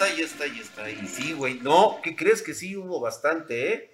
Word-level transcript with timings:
está, 0.00 0.16
ya 0.16 0.24
está, 0.24 0.46
ya 0.46 0.62
está. 0.62 0.90
Y 0.90 1.06
sí, 1.06 1.32
güey. 1.32 1.60
No, 1.60 2.00
¿qué 2.02 2.16
crees 2.16 2.42
que 2.42 2.54
sí 2.54 2.76
hubo 2.76 3.00
bastante, 3.00 3.72
eh? 3.72 3.90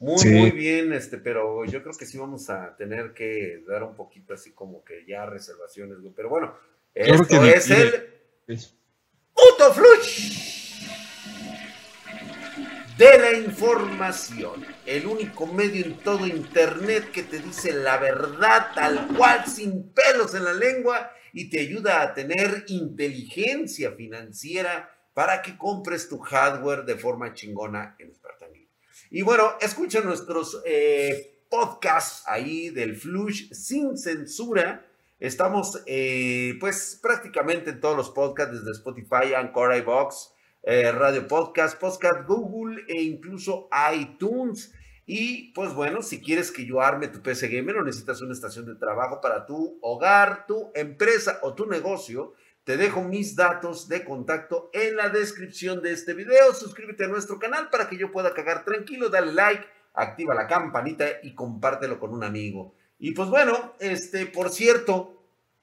Muy, 0.00 0.24
muy 0.26 0.50
bien, 0.52 0.92
este, 0.92 1.18
pero 1.18 1.64
yo 1.64 1.82
creo 1.82 1.96
que 1.96 2.06
sí 2.06 2.18
vamos 2.18 2.48
a 2.50 2.76
tener 2.76 3.14
que 3.14 3.64
dar 3.66 3.82
un 3.82 3.96
poquito 3.96 4.32
así 4.32 4.52
como 4.52 4.84
que 4.84 5.04
ya 5.04 5.26
reservaciones, 5.26 5.98
güey. 5.98 6.12
Pero 6.14 6.28
bueno, 6.28 6.54
esto 6.94 7.44
es 7.44 7.70
el 7.70 8.08
puto 9.34 9.74
flush 9.74 10.78
de 12.96 13.18
la 13.18 13.32
información. 13.32 14.64
El 14.86 15.06
único 15.06 15.46
medio 15.46 15.84
en 15.84 15.98
todo 15.98 16.28
internet 16.28 17.10
que 17.10 17.24
te 17.24 17.40
dice 17.40 17.72
la 17.72 17.98
verdad 17.98 18.68
tal 18.76 19.08
cual, 19.16 19.46
sin 19.46 19.92
pelos 19.92 20.32
en 20.34 20.44
la 20.44 20.54
lengua 20.54 21.10
y 21.32 21.50
te 21.50 21.58
ayuda 21.58 22.02
a 22.02 22.14
tener 22.14 22.64
inteligencia 22.68 23.90
financiera 23.92 24.94
para 25.18 25.42
que 25.42 25.58
compres 25.58 26.08
tu 26.08 26.20
hardware 26.20 26.84
de 26.84 26.94
forma 26.94 27.34
chingona 27.34 27.96
en 27.98 28.12
y 29.10 29.22
bueno, 29.22 29.54
escucha 29.60 30.00
nuestros 30.00 30.62
eh, 30.64 31.42
podcasts 31.50 32.22
ahí 32.28 32.70
del 32.70 32.94
Flush 32.94 33.52
sin 33.52 33.98
censura. 33.98 34.86
Estamos 35.18 35.82
eh, 35.86 36.54
pues 36.60 37.00
prácticamente 37.02 37.70
en 37.70 37.80
todos 37.80 37.96
los 37.96 38.10
podcasts, 38.10 38.60
desde 38.60 38.70
Spotify, 38.70 39.34
Anchor, 39.36 39.74
iBox, 39.78 40.34
eh, 40.62 40.92
Radio 40.92 41.26
Podcast, 41.26 41.80
Podcast 41.80 42.24
Google 42.28 42.84
e 42.86 43.02
incluso 43.02 43.68
iTunes. 43.92 44.72
Y 45.04 45.52
pues 45.52 45.74
bueno, 45.74 46.00
si 46.02 46.20
quieres 46.20 46.52
que 46.52 46.64
yo 46.64 46.80
arme 46.80 47.08
tu 47.08 47.22
PC 47.22 47.48
Gamer 47.48 47.78
o 47.78 47.82
necesitas 47.82 48.20
una 48.20 48.34
estación 48.34 48.66
de 48.66 48.76
trabajo 48.76 49.20
para 49.20 49.46
tu 49.46 49.80
hogar, 49.82 50.46
tu 50.46 50.70
empresa 50.76 51.40
o 51.42 51.54
tu 51.54 51.66
negocio, 51.66 52.34
te 52.68 52.76
dejo 52.76 53.02
mis 53.02 53.34
datos 53.34 53.88
de 53.88 54.04
contacto 54.04 54.68
en 54.74 54.94
la 54.94 55.08
descripción 55.08 55.80
de 55.80 55.92
este 55.92 56.12
video. 56.12 56.52
Suscríbete 56.52 57.06
a 57.06 57.08
nuestro 57.08 57.38
canal 57.38 57.70
para 57.70 57.88
que 57.88 57.96
yo 57.96 58.12
pueda 58.12 58.34
cagar 58.34 58.66
tranquilo. 58.66 59.08
Dale 59.08 59.32
like, 59.32 59.64
activa 59.94 60.34
la 60.34 60.46
campanita 60.46 61.06
y 61.22 61.34
compártelo 61.34 61.98
con 61.98 62.12
un 62.12 62.24
amigo. 62.24 62.74
Y 62.98 63.12
pues 63.12 63.30
bueno, 63.30 63.72
este, 63.80 64.26
por 64.26 64.50
cierto, 64.50 65.18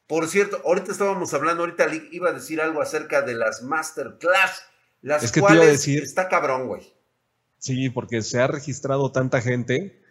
por 0.08 0.28
cierto, 0.28 0.60
ahorita 0.66 0.94
estábamos 0.94 1.32
hablando, 1.36 1.62
ahorita 1.62 1.86
iba 2.10 2.32
a 2.32 2.34
decir 2.34 2.60
algo 2.60 2.82
acerca 2.82 3.22
de 3.22 3.36
las 3.36 3.62
masterclass, 3.62 4.64
las 5.04 5.32
cuales 5.32 5.74
decir, 5.74 6.02
está 6.02 6.28
cabrón, 6.28 6.66
güey. 6.66 6.92
Sí, 7.60 7.92
porque 7.92 8.24
se 8.24 8.40
ha 8.40 8.48
registrado 8.48 9.12
tanta 9.12 9.42
gente 9.42 10.02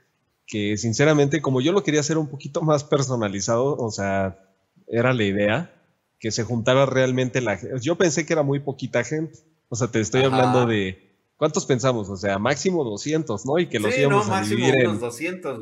que 0.47 0.77
sinceramente, 0.77 1.42
como 1.42 1.61
yo 1.61 1.72
lo 1.72 1.83
quería 1.83 1.98
hacer 1.98 2.19
un 2.19 2.28
poquito 2.28 2.62
más 2.62 2.84
personalizado, 2.84 3.77
o 3.77 3.91
sea, 3.91 4.39
era 4.87 5.12
la 5.12 5.25
idea, 5.25 5.75
que 6.19 6.31
se 6.31 6.45
juntara 6.45 6.87
realmente 6.87 7.41
la 7.41 7.57
gente. 7.57 7.77
Yo 7.81 7.97
pensé 7.97 8.27
que 8.27 8.33
era 8.33 8.43
muy 8.43 8.61
poquita 8.61 9.05
gente. 9.05 9.39
O 9.69 9.77
sea, 9.77 9.89
te 9.89 10.01
estoy 10.01 10.23
hablando 10.23 10.67
de. 10.67 11.12
¿Cuántos 11.37 11.67
pensamos? 11.67 12.09
O 12.09 12.17
sea, 12.17 12.39
máximo 12.39 12.84
200, 12.84 13.45
¿no? 13.45 13.59
Y 13.59 13.69
que 13.69 13.81
los 13.81 13.97
íbamos 13.97 14.31
a 14.31 14.41
dividir 14.43 14.75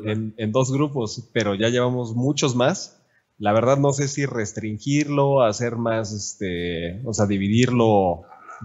en, 0.05 0.33
en, 0.37 0.51
dos 0.51 0.71
grupos, 0.71 1.29
pero 1.33 1.55
ya 1.55 1.69
llevamos 1.69 2.13
muchos 2.13 2.55
más. 2.55 3.01
La 3.39 3.53
verdad 3.53 3.77
no 3.77 3.91
sé 3.91 4.07
si 4.07 4.25
restringirlo, 4.25 5.41
hacer 5.41 5.75
más, 5.75 6.13
este, 6.13 7.01
o 7.05 7.13
sea, 7.13 7.25
dividirlo 7.25 8.21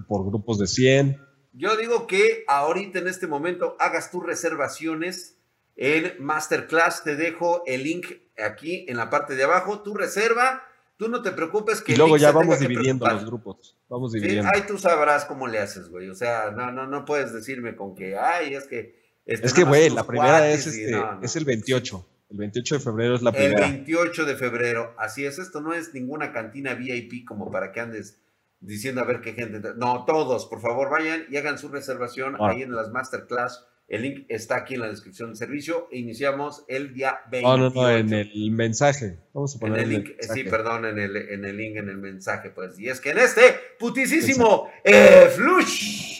por 0.06 0.26
grupos 0.26 0.58
de 0.58 0.66
100. 0.66 1.20
Yo 1.54 1.76
digo 1.76 2.06
que 2.06 2.44
ahorita 2.46 2.98
en 2.98 3.08
este 3.08 3.26
momento 3.26 3.74
hagas 3.80 4.10
tus 4.10 4.24
reservaciones 4.24 5.38
en 5.76 6.12
Masterclass. 6.22 7.02
Te 7.02 7.16
dejo 7.16 7.62
el 7.66 7.84
link 7.84 8.06
aquí 8.36 8.84
en 8.86 8.98
la 8.98 9.10
parte 9.10 9.34
de 9.34 9.44
abajo. 9.44 9.80
Tu 9.80 9.94
reserva 9.94 10.62
Tú 10.98 11.08
no 11.08 11.22
te 11.22 11.30
preocupes 11.30 11.80
que... 11.80 11.92
Y 11.92 11.96
luego 11.96 12.16
ya 12.16 12.32
vamos 12.32 12.58
dividiendo 12.58 13.06
los 13.06 13.24
grupos. 13.24 13.78
Vamos 13.88 14.12
dividiendo. 14.12 14.50
ahí 14.52 14.62
tú 14.66 14.76
sabrás 14.78 15.24
cómo 15.26 15.46
le 15.46 15.60
haces, 15.60 15.88
güey. 15.88 16.10
O 16.10 16.14
sea, 16.14 16.50
no, 16.50 16.72
no, 16.72 16.88
no 16.88 17.04
puedes 17.04 17.32
decirme 17.32 17.76
con 17.76 17.94
que, 17.94 18.18
ay, 18.18 18.54
es 18.54 18.64
que... 18.64 18.98
Este, 19.24 19.46
es 19.46 19.54
que, 19.54 19.62
güey, 19.62 19.90
la 19.90 20.04
primera 20.04 20.50
es, 20.50 20.66
este, 20.66 21.00
es 21.22 21.36
el 21.36 21.44
28. 21.44 22.08
El 22.30 22.38
28 22.38 22.74
de 22.74 22.80
febrero 22.80 23.14
es 23.14 23.22
la 23.22 23.30
primera. 23.30 23.66
El 23.66 23.74
28 23.74 24.24
de 24.24 24.36
febrero, 24.36 24.94
así 24.98 25.24
es. 25.24 25.38
Esto 25.38 25.60
no 25.60 25.72
es 25.72 25.94
ninguna 25.94 26.32
cantina 26.32 26.74
VIP 26.74 27.24
como 27.24 27.48
para 27.48 27.70
que 27.70 27.78
andes 27.78 28.20
diciendo 28.58 29.00
a 29.00 29.04
ver 29.04 29.20
qué 29.20 29.34
gente... 29.34 29.60
No, 29.76 30.04
todos, 30.04 30.46
por 30.46 30.60
favor, 30.60 30.90
vayan 30.90 31.26
y 31.30 31.36
hagan 31.36 31.58
su 31.58 31.68
reservación 31.68 32.34
ah. 32.40 32.48
ahí 32.48 32.62
en 32.62 32.74
las 32.74 32.90
masterclass 32.90 33.64
el 33.88 34.02
link 34.02 34.26
está 34.28 34.56
aquí 34.56 34.74
en 34.74 34.80
la 34.80 34.88
descripción 34.88 35.30
del 35.30 35.36
servicio. 35.36 35.88
Iniciamos 35.90 36.62
el 36.68 36.92
día 36.92 37.20
28. 37.30 37.56
No, 37.56 37.70
no, 37.70 37.70
no, 37.70 37.90
en 37.90 38.12
el 38.12 38.50
mensaje. 38.50 39.18
Vamos 39.32 39.56
a 39.56 39.58
poner 39.58 39.78
en 39.78 39.84
el, 39.84 39.90
link. 39.90 40.10
sí, 40.20 40.44
perdón, 40.44 40.84
en 40.84 40.98
el, 40.98 41.16
en 41.16 41.44
el 41.46 41.56
link, 41.56 41.76
en 41.76 41.88
el 41.88 41.96
mensaje, 41.96 42.50
pues. 42.50 42.78
Y 42.78 42.90
es 42.90 43.00
que 43.00 43.10
en 43.10 43.18
este 43.18 43.54
putisísimo 43.78 44.70
eh, 44.84 45.30
flush. 45.34 46.18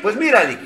Pues 0.00 0.16
mira, 0.16 0.44
Lick. 0.44 0.60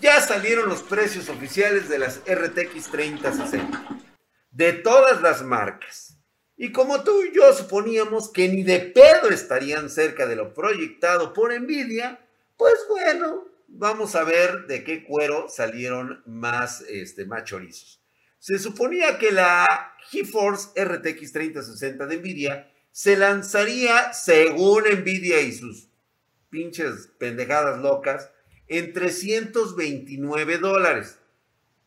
Ya 0.00 0.20
salieron 0.20 0.68
los 0.68 0.82
precios 0.82 1.28
oficiales 1.28 1.88
de 1.88 1.98
las 1.98 2.20
RTX 2.26 2.90
3060. 2.90 4.02
De 4.50 4.74
todas 4.74 5.22
las 5.22 5.42
marcas. 5.42 6.18
Y 6.54 6.70
como 6.70 7.02
tú 7.02 7.22
y 7.24 7.34
yo 7.34 7.52
suponíamos 7.54 8.30
que 8.30 8.48
ni 8.48 8.62
de 8.62 8.80
pedo 8.80 9.30
estarían 9.30 9.88
cerca 9.88 10.26
de 10.26 10.36
lo 10.36 10.52
proyectado 10.54 11.32
por 11.32 11.58
Nvidia, 11.58 12.27
pues 12.58 12.74
bueno, 12.88 13.46
vamos 13.68 14.16
a 14.16 14.24
ver 14.24 14.66
de 14.66 14.84
qué 14.84 15.04
cuero 15.04 15.48
salieron 15.48 16.22
más, 16.26 16.82
este, 16.82 17.26
chorizos. 17.44 18.02
Se 18.40 18.58
suponía 18.58 19.18
que 19.18 19.30
la 19.30 19.94
GeForce 20.10 20.70
RTX 20.84 21.32
3060 21.32 22.06
de 22.06 22.16
Nvidia 22.18 22.70
se 22.90 23.16
lanzaría, 23.16 24.12
según 24.12 24.84
Nvidia 24.84 25.40
y 25.40 25.52
sus 25.52 25.88
pinches 26.50 27.10
pendejadas 27.18 27.78
locas, 27.78 28.30
en 28.66 28.92
329 28.92 30.58
dólares, 30.58 31.18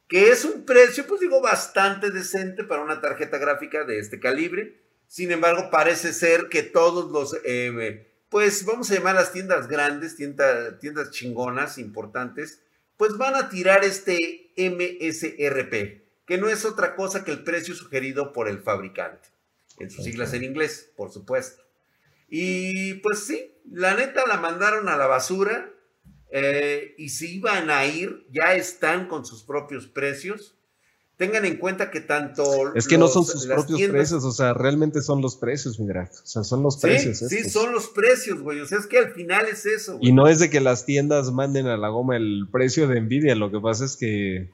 que 0.08 0.30
es 0.30 0.46
un 0.46 0.66
precio, 0.66 1.06
pues 1.06 1.20
digo, 1.20 1.42
bastante 1.42 2.12
decente 2.12 2.64
para 2.64 2.82
una 2.82 3.02
tarjeta 3.02 3.38
gráfica 3.38 3.84
de 3.84 4.00
este 4.00 4.20
calibre. 4.20 4.82
Sin 5.08 5.32
embargo, 5.32 5.70
parece 5.70 6.14
ser 6.14 6.48
que 6.50 6.64
todos 6.64 7.12
los 7.12 7.38
eh, 7.44 8.11
pues 8.32 8.64
vamos 8.64 8.90
a 8.90 8.96
llamar 8.96 9.16
las 9.16 9.34
tiendas 9.34 9.68
grandes, 9.68 10.16
tiendas 10.16 11.12
chingonas, 11.12 11.78
importantes, 11.78 12.62
pues 12.96 13.18
van 13.18 13.36
a 13.36 13.50
tirar 13.50 13.84
este 13.84 14.54
MSRP, 14.56 16.02
que 16.26 16.38
no 16.38 16.48
es 16.48 16.64
otra 16.64 16.96
cosa 16.96 17.26
que 17.26 17.32
el 17.32 17.44
precio 17.44 17.76
sugerido 17.76 18.32
por 18.32 18.48
el 18.48 18.60
fabricante, 18.60 19.28
en 19.80 19.92
sus 19.92 20.06
siglas 20.06 20.34
en 20.34 20.46
inglés, 20.46 20.94
por 20.96 21.12
supuesto. 21.12 21.62
Y 22.30 22.94
pues 22.96 23.20
sí, 23.20 23.54
la 23.70 23.96
neta 23.96 24.26
la 24.26 24.38
mandaron 24.38 24.88
a 24.88 24.96
la 24.96 25.08
basura 25.08 25.70
eh, 26.32 26.96
y 26.98 27.10
si 27.10 27.36
iban 27.36 27.70
a 27.70 27.86
ir, 27.86 28.26
ya 28.32 28.54
están 28.54 29.10
con 29.10 29.26
sus 29.26 29.44
propios 29.44 29.88
precios 29.88 30.56
tengan 31.22 31.46
en 31.46 31.58
cuenta 31.58 31.92
que 31.92 32.02
tanto. 32.02 32.74
Es 32.74 32.88
que 32.88 32.98
no 32.98 33.08
son 33.08 33.24
sus 33.26 33.46
propios 33.46 33.80
precios, 33.92 34.24
o 34.24 34.32
sea, 34.32 34.56
realmente 34.56 35.04
son 35.04 35.22
los 35.22 35.36
precios, 35.36 35.80
mira. 35.80 36.10
O 36.12 36.26
sea, 36.26 36.44
son 36.44 36.64
los 36.64 36.78
precios. 36.78 37.20
Sí, 37.20 37.48
son 37.48 37.72
los 37.72 37.90
precios, 37.90 38.42
güey. 38.42 38.60
O 38.60 38.66
sea, 38.66 38.80
es 38.80 38.88
que 38.88 38.98
al 38.98 39.12
final 39.12 39.46
es 39.46 39.68
eso. 39.68 40.00
Y 40.02 40.14
no 40.14 40.28
es 40.28 40.40
de 40.40 40.50
que 40.50 40.60
las 40.60 40.84
tiendas 40.84 41.32
manden 41.32 41.68
a 41.68 41.78
la 41.78 41.90
goma 41.90 42.18
el 42.18 42.48
precio 42.52 42.88
de 42.88 43.00
Nvidia, 43.02 43.36
lo 43.36 43.52
que 43.52 43.60
pasa 43.60 43.86
es 43.86 43.98
que. 43.98 44.50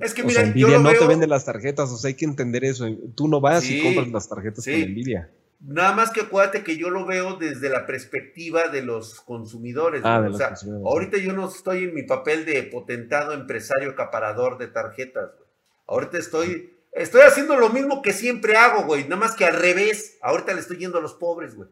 Es 0.00 0.14
que 0.14 0.24
mira, 0.24 0.44
Nvidia 0.44 0.80
no 0.80 0.92
te 0.92 1.06
vende 1.06 1.28
las 1.28 1.44
tarjetas, 1.44 1.90
o 1.90 1.96
sea, 1.96 2.08
hay 2.08 2.14
que 2.14 2.24
entender 2.24 2.64
eso. 2.64 2.84
Tú 3.14 3.28
no 3.28 3.40
vas 3.40 3.70
y 3.70 3.80
compras 3.84 4.08
las 4.08 4.28
tarjetas 4.28 4.64
con 4.64 4.74
Nvidia. 4.74 5.30
Nada 5.60 5.92
más 5.94 6.10
que 6.10 6.20
acuérdate 6.20 6.62
que 6.62 6.76
yo 6.76 6.90
lo 6.90 7.06
veo 7.06 7.36
desde 7.36 7.70
la 7.70 7.86
perspectiva 7.86 8.68
de 8.68 8.82
los 8.82 9.20
consumidores. 9.20 10.02
Ah, 10.04 10.24
o 10.28 10.36
sea, 10.36 10.54
ahorita 10.84 11.16
yo 11.18 11.32
no 11.32 11.48
estoy 11.48 11.84
en 11.84 11.94
mi 11.94 12.02
papel 12.02 12.44
de 12.44 12.62
potentado 12.64 13.32
empresario 13.32 13.90
acaparador 13.90 14.58
de 14.58 14.68
tarjetas. 14.68 15.30
Ahorita 15.86 16.18
estoy, 16.18 16.74
estoy 16.92 17.22
haciendo 17.22 17.56
lo 17.56 17.70
mismo 17.70 18.02
que 18.02 18.12
siempre 18.12 18.56
hago, 18.56 18.84
güey. 18.84 19.04
Nada 19.04 19.16
más 19.16 19.34
que 19.34 19.46
al 19.46 19.54
revés. 19.54 20.18
Ahorita 20.20 20.52
le 20.52 20.60
estoy 20.60 20.76
yendo 20.76 20.98
a 20.98 21.02
los 21.02 21.14
pobres, 21.14 21.54
güey. 21.54 21.68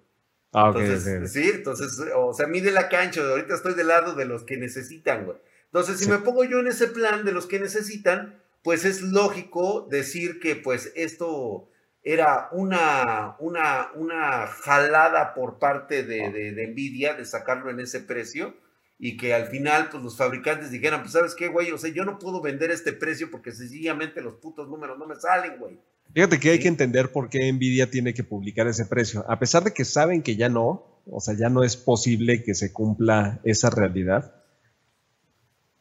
Ah, 0.52 0.72
entonces, 0.74 1.32
sí, 1.32 1.50
entonces, 1.52 2.00
o 2.16 2.32
sea, 2.32 2.46
mide 2.46 2.70
la 2.70 2.88
cancha. 2.88 3.20
Ahorita 3.20 3.54
estoy 3.54 3.74
del 3.74 3.88
lado 3.88 4.14
de 4.14 4.24
los 4.24 4.44
que 4.44 4.56
necesitan, 4.56 5.26
güey. 5.26 5.36
Entonces, 5.66 5.98
si 5.98 6.08
me 6.08 6.18
pongo 6.18 6.44
yo 6.44 6.60
en 6.60 6.68
ese 6.68 6.86
plan 6.86 7.24
de 7.24 7.32
los 7.32 7.46
que 7.46 7.58
necesitan, 7.58 8.40
pues 8.62 8.84
es 8.84 9.02
lógico 9.02 9.88
decir 9.90 10.38
que, 10.38 10.54
pues, 10.54 10.92
esto 10.94 11.68
era 12.04 12.50
una, 12.52 13.34
una, 13.38 13.88
una 13.94 14.46
jalada 14.46 15.32
por 15.32 15.58
parte 15.58 16.04
de, 16.04 16.30
de, 16.30 16.66
Nvidia 16.66 17.14
de 17.14 17.24
sacarlo 17.24 17.70
en 17.70 17.80
ese 17.80 18.00
precio 18.00 18.54
y 18.98 19.16
que 19.16 19.32
al 19.32 19.46
final 19.46 19.88
pues 19.90 20.02
los 20.02 20.16
fabricantes 20.16 20.70
dijeran, 20.70 21.00
pues 21.00 21.12
sabes 21.12 21.34
qué, 21.34 21.48
güey, 21.48 21.72
o 21.72 21.78
sea, 21.78 21.90
yo 21.90 22.04
no 22.04 22.18
puedo 22.18 22.42
vender 22.42 22.70
este 22.70 22.92
precio 22.92 23.30
porque 23.30 23.52
sencillamente 23.52 24.20
los 24.20 24.34
putos 24.34 24.68
números 24.68 24.98
no 24.98 25.06
me 25.06 25.16
salen, 25.16 25.58
güey. 25.58 25.80
Fíjate 26.12 26.38
que 26.38 26.50
hay 26.50 26.58
que 26.58 26.68
entender 26.68 27.10
por 27.10 27.30
qué 27.30 27.50
Nvidia 27.50 27.90
tiene 27.90 28.12
que 28.12 28.22
publicar 28.22 28.66
ese 28.68 28.84
precio, 28.84 29.24
a 29.26 29.38
pesar 29.38 29.64
de 29.64 29.72
que 29.72 29.86
saben 29.86 30.22
que 30.22 30.36
ya 30.36 30.50
no, 30.50 31.00
o 31.06 31.20
sea, 31.20 31.34
ya 31.34 31.48
no 31.48 31.64
es 31.64 31.76
posible 31.76 32.44
que 32.44 32.54
se 32.54 32.72
cumpla 32.72 33.40
esa 33.44 33.70
realidad. 33.70 34.34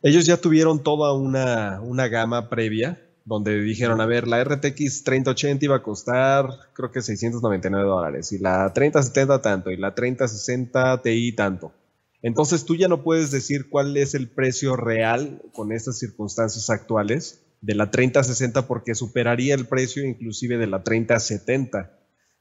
Ellos 0.02 0.26
ya 0.26 0.38
tuvieron 0.38 0.84
toda 0.84 1.14
una, 1.14 1.82
una 1.82 2.08
gama 2.08 2.50
previa 2.50 3.10
donde 3.26 3.62
dijeron, 3.62 4.02
a 4.02 4.06
ver, 4.06 4.28
la 4.28 4.44
RTX 4.44 5.04
3080 5.04 5.66
iba 5.66 5.78
a 5.78 5.84
costar, 5.84 6.48
creo 6.74 6.92
que 6.92 7.02
699 7.02 7.88
dólares, 7.88 8.32
y 8.34 8.40
la 8.40 8.72
3070 8.74 9.42
tanto, 9.42 9.72
y 9.72 9.78
la 9.78 9.96
3060 9.96 11.02
Ti 11.02 11.34
tanto. 11.34 11.74
Entonces 12.22 12.66
tú 12.66 12.76
ya 12.76 12.88
no 12.88 13.04
puedes 13.04 13.32
decir 13.32 13.70
cuál 13.70 13.98
es 13.98 14.16
el 14.16 14.30
precio 14.30 14.76
real 14.76 15.42
con 15.54 15.72
estas 15.72 16.00
circunstancias 16.00 16.70
actuales 16.70 17.44
de 17.62 17.76
la 17.76 17.92
3060 17.92 18.66
porque 18.68 18.96
superaría 18.96 19.56
el 19.56 19.68
precio 19.68 20.06
inclusive 20.06 20.58
de 20.58 20.68
la 20.68 20.84
3070. 20.84 22.00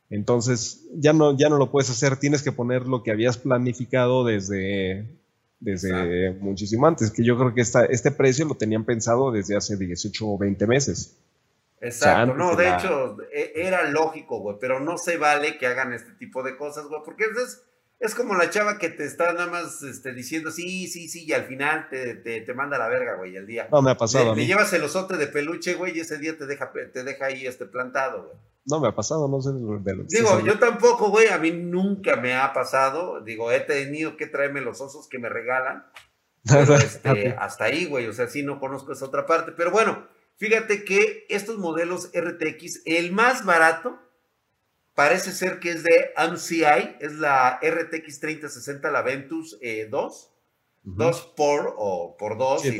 Entonces 0.09 0.89
ya 0.95 1.13
no, 1.13 1.37
ya 1.37 1.49
no 1.49 1.59
lo 1.59 1.71
puedes 1.71 1.91
hacer, 1.91 2.17
tienes 2.17 2.43
que 2.43 2.53
poner 2.53 2.87
lo 2.87 3.03
que 3.03 3.11
habías 3.11 3.39
planificado 3.39 4.25
desde, 4.25 5.22
desde 5.63 6.33
muchísimo 6.33 6.87
antes, 6.87 7.11
que 7.11 7.25
yo 7.25 7.39
creo 7.39 7.55
que 7.55 7.61
esta, 7.61 7.85
este 7.85 8.11
precio 8.11 8.45
lo 8.47 8.57
tenían 8.57 8.85
pensado 8.85 9.31
desde 9.31 9.57
hace 9.57 9.77
18 9.77 10.29
o 10.29 10.37
20 10.37 10.67
meses. 10.67 11.17
Exacto, 11.81 12.35
no, 12.35 12.55
de 12.57 12.69
hecho, 12.69 13.17
e, 13.33 13.53
era 13.55 13.89
lógico, 13.89 14.41
güey, 14.41 14.57
pero 14.61 14.81
no 14.81 14.99
se 14.99 15.17
vale 15.17 15.59
que 15.59 15.67
hagan 15.67 15.93
este 15.93 16.13
tipo 16.13 16.43
de 16.43 16.57
cosas, 16.57 16.87
güey, 16.87 17.01
porque 17.05 17.25
es, 17.25 17.63
es 18.03 18.17
como 18.17 18.35
la 18.35 18.51
chava 18.51 18.79
que 18.79 18.89
te 18.91 19.05
está 19.05 19.33
nada 19.33 19.47
más 19.47 19.81
este, 19.85 20.13
diciendo 20.13 20.51
sí, 20.51 20.89
sí, 20.89 21.09
sí, 21.09 21.25
y 21.25 21.33
al 21.33 21.45
final 21.45 21.89
te, 21.89 22.17
te, 22.17 22.55
manda 22.55 22.77
la 22.77 22.89
verga, 22.89 23.15
güey, 23.15 23.37
el 23.37 23.47
día. 23.47 23.69
No, 23.71 23.81
me 23.81 23.93
ha 23.93 23.97
pasado. 23.97 24.35
Le, 24.35 24.45
llevas 24.45 24.73
el 24.73 24.83
osote 24.83 25.17
de 25.17 25.29
peluche, 25.29 25.75
güey, 25.75 25.97
y 25.97 26.01
ese 26.01 26.19
día 26.19 26.37
te 26.37 26.47
deja, 26.47 26.73
te 26.73 27.05
deja 27.05 27.27
ahí 27.27 27.47
este 27.47 27.65
plantado, 27.65 28.25
güey. 28.25 28.37
No 28.65 28.81
me 28.81 28.89
ha 28.89 28.95
pasado, 28.95 29.29
no 29.29 29.41
sé 29.41 29.51
de 29.53 29.95
lo 29.97 30.05
Digo, 30.05 30.41
yo 30.41 30.59
tampoco, 30.59 31.11
güey, 31.11 31.29
a 31.29 31.39
mí 31.39 31.53
nunca 31.53 32.17
me 32.17 32.35
ha 32.35 32.53
pasado. 32.53 33.21
Digo, 33.21 33.53
he 33.53 33.61
tenido 33.61 34.17
que 34.17 34.27
traerme 34.27 34.61
los 34.61 34.81
osos 34.81 35.09
que 35.09 35.19
me 35.19 35.29
regalan. 35.29 35.87
Este, 36.83 37.37
hasta 37.39 37.65
ahí, 37.67 37.87
güey, 37.87 38.09
o 38.09 38.13
sea, 38.13 38.27
sí 38.27 38.43
no 38.43 38.59
conozco 38.59 38.93
esa 38.93 39.05
otra 39.05 39.27
parte. 39.27 39.53
Pero 39.53 39.71
bueno, 39.71 40.09
fíjate 40.39 40.85
que 40.85 41.25
estos 41.29 41.59
modelos 41.59 42.11
RTX, 42.13 42.83
el 42.85 43.13
más 43.13 43.45
barato, 43.45 44.01
parece 44.95 45.33
ser 45.33 45.59
que 45.61 45.71
es 45.71 45.83
de 45.83 46.13
MCI, 46.17 46.97
es 47.01 47.15
la 47.15 47.61
RTX 47.63 48.21
3060, 48.21 48.91
la 48.91 49.03
Ventus 49.03 49.59
2. 49.91 50.29
2 50.85 51.33
por 51.37 51.75
o 51.79 52.17
por 52.17 52.37
2, 52.39 52.63
si 52.63 52.77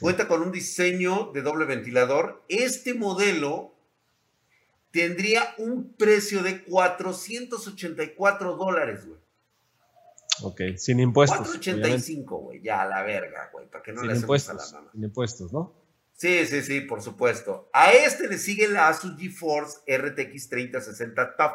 Cuenta 0.00 0.26
con 0.26 0.42
un 0.42 0.50
diseño 0.52 1.30
de 1.32 1.42
doble 1.42 1.66
ventilador. 1.66 2.44
Este 2.48 2.94
modelo 2.94 3.74
tendría 4.90 5.54
un 5.58 5.94
precio 5.94 6.42
de 6.42 6.64
484 6.64 8.56
dólares, 8.56 9.06
güey. 9.06 9.20
Ok, 10.42 10.60
sin 10.76 10.98
impuestos. 10.98 11.38
485, 11.38 12.38
güey, 12.38 12.60
ya 12.62 12.82
a 12.82 12.86
la 12.86 13.02
verga, 13.02 13.50
güey, 13.52 13.68
para 13.68 13.84
que 13.84 13.92
no 13.92 14.00
sin 14.00 14.10
le 14.10 14.16
impuestos, 14.16 14.50
a 14.50 14.54
la 14.54 14.80
mamá. 14.80 14.92
Sin 14.92 15.04
impuestos, 15.04 15.52
¿no? 15.52 15.83
Sí, 16.14 16.46
sí, 16.46 16.62
sí, 16.62 16.80
por 16.80 17.02
supuesto. 17.02 17.68
A 17.72 17.92
este 17.92 18.28
le 18.28 18.38
sigue 18.38 18.68
la 18.68 18.88
Asus 18.88 19.16
GeForce 19.18 19.80
RTX 19.86 20.48
3060 20.48 21.36
Top, 21.36 21.52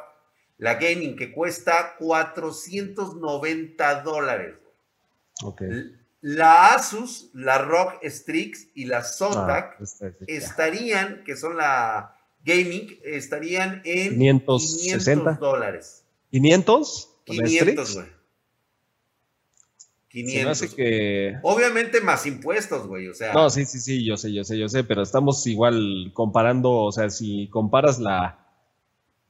la 0.58 0.76
gaming 0.76 1.16
que 1.16 1.32
cuesta 1.32 1.96
490 1.98 4.02
dólares. 4.02 4.56
Ok. 5.44 5.62
La 6.22 6.74
Asus, 6.74 7.30
la 7.34 7.60
ROG 7.60 8.00
Strix 8.04 8.68
y 8.76 8.86
la 8.86 9.06
Zotac 9.06 9.78
ah, 9.80 10.12
estarían, 10.28 11.24
que 11.24 11.38
son 11.38 11.56
la 11.56 12.18
gaming 12.44 13.00
estarían 13.04 13.82
en 13.86 14.20
500 14.20 15.40
dólares. 15.40 16.04
¿500? 16.34 17.08
500, 17.24 17.96
güey. 17.96 18.19
500. 20.10 20.74
que... 20.74 21.36
Obviamente 21.44 22.02
más 22.02 22.26
impuestos, 22.26 22.88
güey, 22.88 23.08
o 23.08 23.14
sea... 23.14 23.34
No, 23.34 23.50
sí, 23.50 23.66
sí, 23.66 23.80
sí, 23.80 24.04
yo 24.04 24.18
sé, 24.18 24.34
yo 24.34 24.44
sé, 24.44 24.58
yo 24.58 24.68
sé, 24.68 24.84
pero 24.84 25.04
estamos 25.04 25.46
igual 25.48 26.12
comparando, 26.14 26.72
o 26.72 26.92
sea, 26.92 27.10
si 27.10 27.48
comparas 27.50 28.00
la 28.00 28.46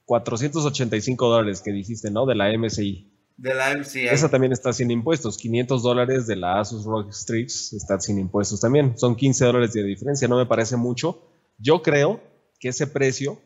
485 0.05 1.29
dólares 1.29 1.61
que 1.61 1.71
dijiste, 1.71 2.09
¿no? 2.09 2.25
De 2.25 2.33
la 2.33 2.57
MSI. 2.57 3.11
De 3.37 3.53
la 3.53 3.77
MSI. 3.77 4.07
Esa 4.07 4.29
también 4.29 4.51
está 4.51 4.73
sin 4.73 4.89
impuestos. 4.89 5.37
500 5.37 5.83
dólares 5.83 6.25
de 6.25 6.35
la 6.35 6.59
Asus 6.59 6.83
ROG 6.83 7.13
Strix 7.13 7.73
está 7.73 7.99
sin 7.99 8.17
impuestos 8.17 8.59
también. 8.59 8.97
Son 8.97 9.15
15 9.15 9.45
dólares 9.45 9.73
de 9.73 9.83
diferencia, 9.83 10.27
no 10.27 10.37
me 10.37 10.45
parece 10.45 10.77
mucho. 10.77 11.21
Yo 11.57 11.83
creo 11.83 12.21
que 12.59 12.69
ese 12.69 12.87
precio 12.87 13.39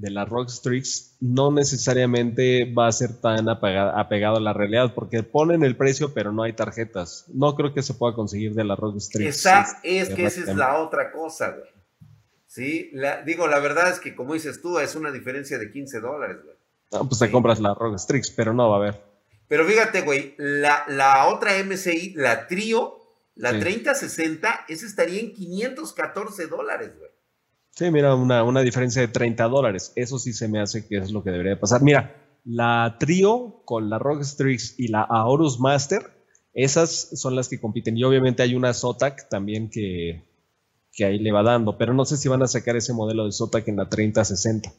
de 0.00 0.10
la 0.10 0.24
Rockstrix 0.24 1.18
no 1.20 1.52
necesariamente 1.52 2.72
va 2.72 2.88
a 2.88 2.92
ser 2.92 3.20
tan 3.20 3.50
apegado 3.50 4.38
a 4.38 4.40
la 4.40 4.54
realidad, 4.54 4.94
porque 4.94 5.22
ponen 5.22 5.62
el 5.62 5.76
precio, 5.76 6.14
pero 6.14 6.32
no 6.32 6.42
hay 6.42 6.54
tarjetas. 6.54 7.26
No 7.28 7.54
creo 7.54 7.74
que 7.74 7.82
se 7.82 7.92
pueda 7.92 8.14
conseguir 8.14 8.54
de 8.54 8.64
la 8.64 8.76
Rockstrix. 8.76 9.26
Exacto, 9.26 9.78
es 9.82 10.08
que 10.08 10.24
esa 10.24 10.40
es 10.40 10.56
la 10.56 10.78
otra 10.78 11.12
cosa, 11.12 11.50
güey. 11.50 11.68
Sí, 12.46 12.90
digo, 13.26 13.46
la 13.46 13.58
verdad 13.58 13.90
es 13.90 14.00
que 14.00 14.16
como 14.16 14.32
dices 14.32 14.62
tú, 14.62 14.78
es 14.78 14.94
una 14.96 15.12
diferencia 15.12 15.58
de 15.58 15.70
15 15.70 16.00
dólares, 16.00 16.38
güey. 16.42 16.56
No, 16.92 17.06
pues 17.06 17.20
te 17.20 17.30
compras 17.30 17.60
la 17.60 17.74
Rockstrix, 17.74 18.30
pero 18.30 18.54
no 18.54 18.70
va 18.70 18.76
a 18.76 18.78
haber. 18.78 19.02
Pero 19.48 19.66
fíjate, 19.66 20.00
güey, 20.00 20.34
la, 20.38 20.84
la 20.88 21.28
otra 21.28 21.52
MSI, 21.62 22.14
la 22.16 22.46
Trio, 22.46 22.96
la 23.34 23.58
3060, 23.58 24.64
esa 24.66 24.86
estaría 24.86 25.20
en 25.20 25.34
514 25.34 26.46
dólares, 26.46 26.96
güey. 26.98 27.09
Sí, 27.72 27.90
mira, 27.90 28.14
una, 28.14 28.60
diferencia 28.62 29.00
de 29.00 29.08
30 29.08 29.44
dólares. 29.44 29.92
Eso 29.96 30.18
sí 30.18 30.32
se 30.32 30.48
me 30.48 30.60
hace 30.60 30.86
que 30.86 30.98
es 30.98 31.10
lo 31.12 31.22
que 31.22 31.30
debería 31.30 31.58
pasar. 31.58 31.82
Mira, 31.82 32.14
la 32.44 32.96
Trio 32.98 33.62
con 33.64 33.88
la 33.88 33.98
Rock 33.98 34.22
Strix 34.22 34.78
y 34.78 34.88
la 34.88 35.02
Aorus 35.02 35.60
Master, 35.60 36.02
esas 36.52 37.10
son 37.14 37.36
las 37.36 37.48
que 37.48 37.60
compiten. 37.60 37.96
Y 37.96 38.04
obviamente 38.04 38.42
hay 38.42 38.54
una 38.54 38.74
Zotac 38.74 39.28
también 39.28 39.70
que, 39.70 40.24
ahí 40.98 41.18
le 41.18 41.32
va 41.32 41.42
dando, 41.42 41.78
pero 41.78 41.94
no 41.94 42.04
sé 42.04 42.16
si 42.16 42.28
van 42.28 42.42
a 42.42 42.46
sacar 42.46 42.76
ese 42.76 42.92
modelo 42.92 43.24
de 43.24 43.32
Zotac 43.32 43.66
en 43.68 43.76
la 43.76 43.88
3060, 43.88 44.70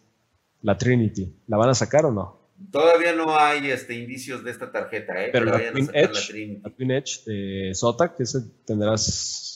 la 0.61 0.77
Trinity. 0.77 1.33
¿La 1.47 1.57
van 1.57 1.69
a 1.69 1.73
sacar 1.73 2.05
o 2.05 2.11
no? 2.11 2.41
Todavía 2.69 3.15
no 3.15 3.35
hay 3.35 3.71
este, 3.71 3.95
indicios 3.95 4.43
de 4.43 4.51
esta 4.51 4.71
tarjeta, 4.71 5.25
¿eh? 5.25 5.29
Pero 5.31 5.45
la 5.45 5.71
Twin, 5.71 5.89
Edge, 5.93 6.59
la, 6.61 6.69
Twin 6.69 6.91
Edge 6.91 7.23
de 7.25 7.71
Zotac, 7.73 8.19
ese 8.19 8.41
tendrás 8.65 9.50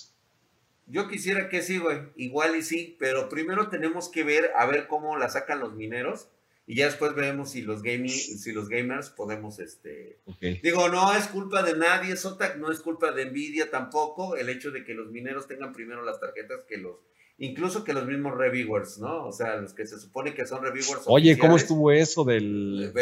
yo 0.88 1.08
quisiera 1.08 1.50
que 1.50 1.62
sí, 1.62 1.78
güey. 1.78 2.00
Igual 2.16 2.56
y 2.56 2.62
sí, 2.62 2.96
pero 3.00 3.30
primero 3.30 3.70
tenemos 3.70 4.10
que 4.10 4.24
ver 4.24 4.52
a 4.56 4.66
ver 4.66 4.88
cómo 4.88 5.18
la 5.18 5.30
sacan 5.30 5.60
los 5.60 5.74
mineros 5.74 6.30
y 6.68 6.76
ya 6.76 6.86
después 6.86 7.14
veremos 7.14 7.52
si 7.52 7.62
los 7.62 7.84
gaming, 7.84 8.10
si 8.10 8.52
los 8.52 8.70
gamers 8.70 9.10
podemos 9.10 9.60
este 9.60 10.20
digo, 10.64 10.90
no 10.90 11.14
es 11.14 11.28
culpa 11.28 11.62
de 11.62 11.78
nadie, 11.78 12.16
Zotac 12.16 12.58
no 12.58 12.72
es 12.72 12.80
culpa 12.80 13.12
de 13.12 13.26
Nvidia 13.26 13.70
tampoco, 13.70 14.36
el 14.36 14.50
hecho 14.50 14.72
de 14.72 14.84
que 14.84 14.96
los 14.96 15.12
mineros 15.12 15.48
tengan 15.48 15.74
primero 15.74 16.04
las 16.04 16.20
tarjetas 16.20 16.64
que 16.64 16.78
los 16.78 16.98
incluso 17.38 17.84
que 17.84 17.94
los 17.94 18.06
mismos 18.06 18.36
reviewers, 18.38 18.98
¿no? 18.98 19.26
O 19.26 19.32
sea, 19.32 19.58
los 19.58 19.74
que 19.74 19.86
se 19.86 20.00
supone 20.00 20.34
que 20.34 20.46
son 20.46 20.64
reviewers. 20.64 21.04
Oye, 21.06 21.38
¿cómo 21.38 21.58
estuvo 21.58 21.92
eso 21.92 22.24
del 22.24 22.94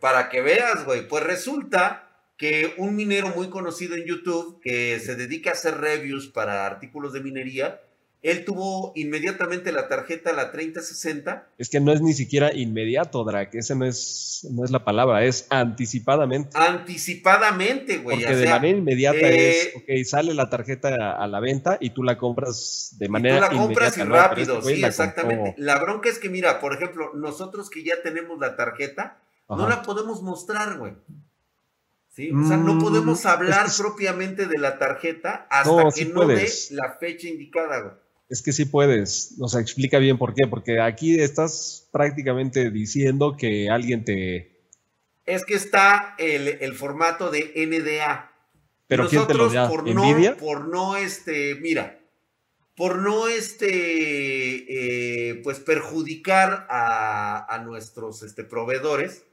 para 0.00 0.28
que 0.28 0.40
veas, 0.40 0.84
güey, 0.84 1.06
pues 1.06 1.22
resulta 1.22 2.11
que 2.42 2.74
un 2.76 2.96
minero 2.96 3.28
muy 3.36 3.50
conocido 3.50 3.94
en 3.94 4.04
YouTube 4.04 4.60
que 4.60 4.98
se 4.98 5.14
dedica 5.14 5.50
a 5.50 5.52
hacer 5.52 5.78
reviews 5.78 6.26
para 6.26 6.66
artículos 6.66 7.12
de 7.12 7.20
minería, 7.20 7.80
él 8.20 8.44
tuvo 8.44 8.90
inmediatamente 8.96 9.70
la 9.70 9.86
tarjeta, 9.86 10.32
la 10.32 10.50
3060. 10.50 11.46
Es 11.56 11.68
que 11.70 11.78
no 11.78 11.92
es 11.92 12.00
ni 12.00 12.14
siquiera 12.14 12.52
inmediato, 12.52 13.22
Drac. 13.22 13.54
Esa 13.54 13.76
no 13.76 13.84
es, 13.84 14.44
no 14.50 14.64
es 14.64 14.72
la 14.72 14.82
palabra, 14.82 15.24
es 15.24 15.46
anticipadamente. 15.50 16.58
Anticipadamente, 16.58 17.98
güey. 17.98 18.18
Porque 18.18 18.34
de 18.34 18.48
manera 18.48 18.76
inmediata 18.76 19.28
es, 19.28 19.66
eh, 19.66 19.72
ok, 19.76 20.04
sale 20.04 20.34
la 20.34 20.50
tarjeta 20.50 21.12
a 21.12 21.28
la 21.28 21.38
venta 21.38 21.78
y 21.80 21.90
tú 21.90 22.02
la 22.02 22.18
compras 22.18 22.96
de 22.98 23.08
manera 23.08 23.36
inmediata. 23.36 23.52
Tú 23.52 23.56
la 23.56 23.66
compras 23.66 23.98
y 23.98 24.02
rápido, 24.02 24.58
este 24.58 24.74
sí, 24.74 24.84
exactamente. 24.84 25.54
La 25.58 25.78
bronca 25.78 26.08
es 26.08 26.18
que, 26.18 26.28
mira, 26.28 26.58
por 26.58 26.74
ejemplo, 26.74 27.12
nosotros 27.14 27.70
que 27.70 27.84
ya 27.84 28.02
tenemos 28.02 28.40
la 28.40 28.56
tarjeta, 28.56 29.20
no 29.48 29.68
la 29.68 29.82
podemos 29.82 30.22
mostrar, 30.22 30.76
güey. 30.76 30.94
¿Sí? 32.12 32.30
O 32.30 32.46
sea, 32.46 32.56
no 32.56 32.78
podemos 32.78 33.24
mm, 33.24 33.28
hablar 33.28 33.66
propiamente 33.76 34.46
de 34.46 34.58
la 34.58 34.78
tarjeta 34.78 35.46
hasta 35.50 35.90
que 35.94 36.04
no 36.06 36.26
dé 36.26 36.48
la 36.70 36.96
fecha 37.00 37.28
indicada, 37.28 37.98
Es 38.28 38.42
que 38.42 38.52
sí 38.52 38.66
puedes, 38.66 39.34
o 39.40 39.48
sea, 39.48 39.60
explica 39.60 39.98
bien 39.98 40.18
por 40.18 40.34
qué, 40.34 40.46
porque 40.46 40.80
aquí 40.80 41.18
estás 41.18 41.88
prácticamente 41.90 42.70
diciendo 42.70 43.36
que 43.36 43.68
alguien 43.68 44.04
te... 44.04 44.52
Es 45.24 45.44
que 45.44 45.54
está 45.54 46.14
el, 46.18 46.74
formato 46.74 47.30
de 47.30 47.52
NDA. 47.56 48.32
¿Pero 48.88 49.08
quién 49.08 49.26
te 49.26 49.34
lo 49.34 49.48
da? 49.48 49.68
Por 49.68 49.88
no, 49.88 50.36
por 50.36 50.68
no, 50.68 50.96
este, 50.96 51.54
mira, 51.54 52.00
por 52.76 52.98
no, 52.98 53.28
este, 53.28 53.68
eh, 55.30 55.40
pues 55.44 55.60
perjudicar 55.60 56.66
a, 56.68 57.46
a 57.48 57.58
nuestros 57.60 58.22
este, 58.22 58.44
proveedores, 58.44 59.24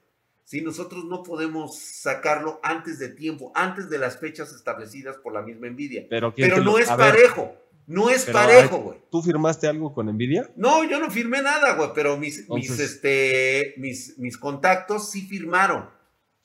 si 0.49 0.61
nosotros 0.61 1.05
no 1.05 1.21
podemos 1.21 1.77
sacarlo 1.77 2.59
antes 2.63 2.97
de 2.97 3.09
tiempo, 3.09 3.51
antes 3.53 3.87
de 3.87 3.99
las 3.99 4.17
fechas 4.17 4.51
establecidas 4.51 5.17
por 5.17 5.31
la 5.31 5.43
misma 5.43 5.69
Nvidia. 5.69 6.07
Pero, 6.09 6.33
no 6.63 6.79
es 6.79 6.87
parejo. 6.87 7.55
no 7.85 8.09
es 8.09 8.25
parejo, 8.25 8.79
güey. 8.79 8.97
¿Tú 9.11 9.21
firmaste 9.21 9.67
algo 9.67 9.93
con 9.93 10.07
Nvidia? 10.07 10.49
No, 10.55 10.83
yo 10.89 10.99
no 10.99 11.11
firmé 11.11 11.43
nada, 11.43 11.75
güey, 11.75 11.91
pero 11.93 12.17
mis, 12.17 12.49
mis, 12.49 12.79
este, 12.79 13.75
mis, 13.77 14.17
mis 14.17 14.39
contactos 14.39 15.11
sí 15.11 15.21
firmaron. 15.27 15.87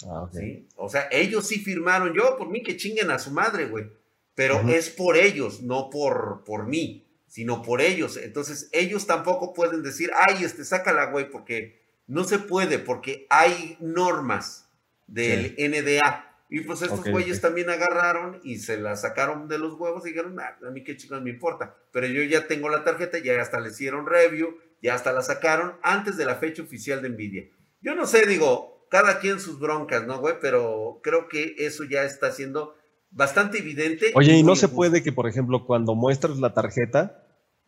Ah, 0.07 0.29
¿sí? 0.31 0.69
O 0.77 0.91
sea, 0.91 1.09
ellos 1.11 1.47
sí 1.47 1.61
firmaron. 1.61 2.13
Yo, 2.13 2.37
por 2.37 2.51
mí, 2.51 2.63
que 2.63 2.77
chinguen 2.77 3.11
a 3.11 3.19
su 3.19 3.31
madre, 3.31 3.69
güey. 3.69 3.87
Pero 4.35 4.69
es 4.69 4.91
por 4.91 5.17
ellos, 5.17 5.63
no 5.63 5.89
por, 5.89 6.45
por 6.45 6.67
mí. 6.67 7.07
sino 7.27 7.63
por 7.63 7.81
ellos. 7.81 8.19
Entonces, 8.19 8.69
ellos 8.73 9.07
tampoco 9.07 9.55
pueden 9.55 9.83
decir, 9.83 10.11
ay, 10.15 10.45
este, 10.45 10.63
sácala, 10.67 11.07
güey, 11.07 11.31
porque 11.31 11.84
no 12.07 12.25
se 12.25 12.39
puede, 12.39 12.79
porque 12.79 13.27
hay 13.31 13.77
normas 13.81 14.69
del 15.07 15.55
NDA. 15.59 16.31
Y 16.51 16.61
pues 16.61 16.83
estos 16.83 17.05
güeyes 17.05 17.41
también 17.41 17.71
agarraron 17.71 18.41
y 18.45 18.59
se 18.59 18.77
la 18.77 18.97
sacaron 18.97 19.49
de 19.49 19.59
los 19.59 19.75
huevos 19.75 20.07
y 20.07 20.11
dijeron, 20.11 20.39
ah, 20.39 20.57
a 20.67 20.71
mí 20.71 20.85
qué 20.85 20.97
chicos 20.97 21.21
me 21.23 21.31
importa. 21.31 21.75
Pero 21.91 22.07
yo 22.07 22.23
ya 22.23 22.47
tengo 22.47 22.69
la 22.69 22.85
tarjeta, 22.85 23.19
ya 23.19 23.41
hasta 23.41 23.59
le 23.61 23.71
hicieron 23.71 24.07
review, 24.07 24.57
ya 24.83 24.95
hasta 24.95 25.13
la 25.13 25.23
sacaron 25.23 25.75
antes 25.83 26.17
de 26.17 26.27
la 26.27 26.37
fecha 26.37 26.63
oficial 26.63 27.03
de 27.03 27.09
Nvidia. 27.09 27.49
Yo 27.81 27.95
no 27.95 28.07
sé, 28.07 28.27
digo, 28.27 28.87
cada 28.91 29.19
quien 29.19 29.41
sus 29.41 29.59
broncas, 29.59 30.07
¿no, 30.07 30.21
güey? 30.21 30.35
Pero 30.41 31.01
creo 31.03 31.29
que 31.29 31.57
eso 31.59 31.85
ya 31.85 32.05
está 32.05 32.31
siendo 32.31 32.77
bastante 33.11 33.59
evidente. 33.59 34.13
Oye, 34.15 34.37
¿y 34.37 34.43
no 34.43 34.55
se 34.55 34.69
puede 34.69 35.03
que, 35.03 35.13
por 35.13 35.27
ejemplo, 35.27 35.67
cuando 35.67 35.95
muestras 35.95 36.39
la 36.39 36.55
tarjeta, 36.55 37.25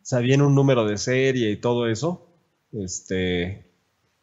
sea, 0.07 0.19
viene 0.19 0.43
un 0.43 0.55
número 0.55 0.85
de 0.85 0.97
serie 0.97 1.51
y 1.51 1.57
todo 1.57 1.89
eso, 1.89 2.29
este, 2.71 3.66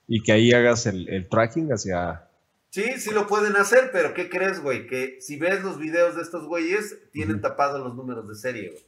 y 0.07 0.23
que 0.23 0.33
ahí 0.33 0.53
hagas 0.53 0.87
el, 0.87 1.29
tracking 1.29 1.73
hacia... 1.73 2.29
Sí, 2.71 2.99
sí 2.99 3.11
lo 3.13 3.27
pueden 3.27 3.57
hacer, 3.57 3.91
pero 3.93 4.15
¿qué 4.15 4.29
crees, 4.29 4.61
güey? 4.61 4.87
Que 4.87 5.19
si 5.21 5.39
ves 5.39 5.63
los 5.63 5.79
videos 5.79 6.17
de 6.17 6.23
estos 6.23 6.47
güeyes, 6.47 6.99
tienen 7.13 7.41
tapados 7.41 7.81
los 7.81 7.95
números 7.95 8.29
de 8.29 8.35
serie, 8.35 8.71
güey. 8.71 8.85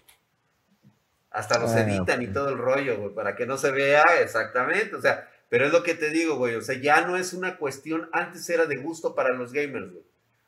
Hasta 1.31 1.59
los 1.59 1.71
ah, 1.73 1.83
editan 1.83 2.23
y 2.23 2.29
todo 2.29 2.49
el 2.49 2.59
rollo, 2.59 2.99
güey, 2.99 3.15
para 3.15 3.37
que 3.37 3.47
no 3.47 3.59
se 3.59 3.71
vea 3.71 4.03
exactamente, 4.23 4.97
o 4.97 5.01
sea, 5.01 5.29
pero 5.49 5.67
es 5.67 5.73
lo 5.73 5.83
que 5.83 5.95
te 5.95 6.11
digo, 6.11 6.37
güey, 6.37 6.57
o 6.57 6.63
sea, 6.63 6.81
ya 6.81 7.03
no 7.03 7.17
es 7.17 7.33
una 7.33 7.59
cuestión, 7.59 8.09
antes 8.13 8.49
era 8.49 8.67
de 8.67 8.77
gusto 8.77 9.15
para 9.15 9.35
los 9.35 9.53
gamers, 9.53 9.93
güey. 9.93 10.05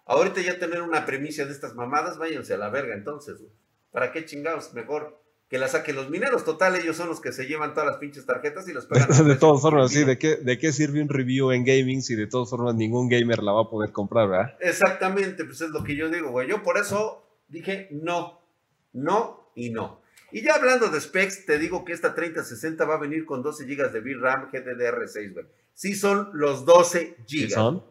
Ahorita 0.06 0.40
ya 0.40 0.58
tener 0.58 0.80
una 0.80 1.04
premisa 1.04 1.44
de 1.44 1.52
estas 1.52 1.74
mamadas, 1.74 2.16
váyanse 2.16 2.54
a 2.54 2.58
la 2.58 2.70
verga 2.70 2.94
entonces, 2.94 3.38
güey. 3.38 3.52
¿Para 3.90 4.10
qué 4.10 4.24
chingados? 4.24 4.72
Mejor 4.72 5.22
que 5.48 5.58
la 5.58 5.68
saquen 5.68 5.96
los 5.96 6.10
mineros. 6.10 6.44
Total, 6.44 6.76
ellos 6.76 6.96
son 6.96 7.08
los 7.08 7.20
que 7.20 7.32
se 7.32 7.46
llevan 7.46 7.72
todas 7.72 7.88
las 7.88 7.96
pinches 7.98 8.26
tarjetas 8.26 8.68
y 8.68 8.72
los 8.72 8.86
pegan. 8.86 9.26
de 9.26 9.36
todas 9.40 9.60
formas, 9.60 9.90
sí, 9.90 10.04
¿de 10.04 10.18
qué, 10.18 10.36
¿de 10.36 10.58
qué 10.58 10.72
sirve 10.72 11.00
un 11.00 11.08
review 11.08 11.52
en 11.52 11.64
gaming 11.64 12.02
si 12.02 12.14
de 12.14 12.26
todas 12.26 12.50
formas 12.50 12.74
ningún 12.74 13.08
gamer 13.08 13.42
la 13.42 13.52
va 13.52 13.62
a 13.62 13.70
poder 13.70 13.92
comprar, 13.92 14.28
verdad? 14.28 14.56
Exactamente, 14.60 15.44
pues 15.44 15.60
es 15.60 15.70
lo 15.70 15.82
que 15.82 15.96
yo 15.96 16.08
digo, 16.08 16.30
güey. 16.30 16.48
Yo 16.48 16.62
por 16.62 16.78
eso 16.78 17.26
dije 17.48 17.88
no, 17.90 18.40
no 18.92 19.50
y 19.54 19.70
no. 19.70 20.02
Y 20.30 20.42
ya 20.42 20.56
hablando 20.56 20.88
de 20.88 21.00
specs, 21.00 21.46
te 21.46 21.58
digo 21.58 21.86
que 21.86 21.94
esta 21.94 22.14
3060 22.14 22.84
va 22.84 22.96
a 22.96 22.98
venir 22.98 23.24
con 23.24 23.42
12 23.42 23.64
GB 23.64 23.90
de 23.90 24.00
VRAM 24.00 24.50
GDDR6, 24.50 25.32
güey. 25.32 25.46
Sí 25.72 25.94
son 25.94 26.30
los 26.34 26.66
12 26.66 27.16
GB. 27.26 27.50
son? 27.50 27.84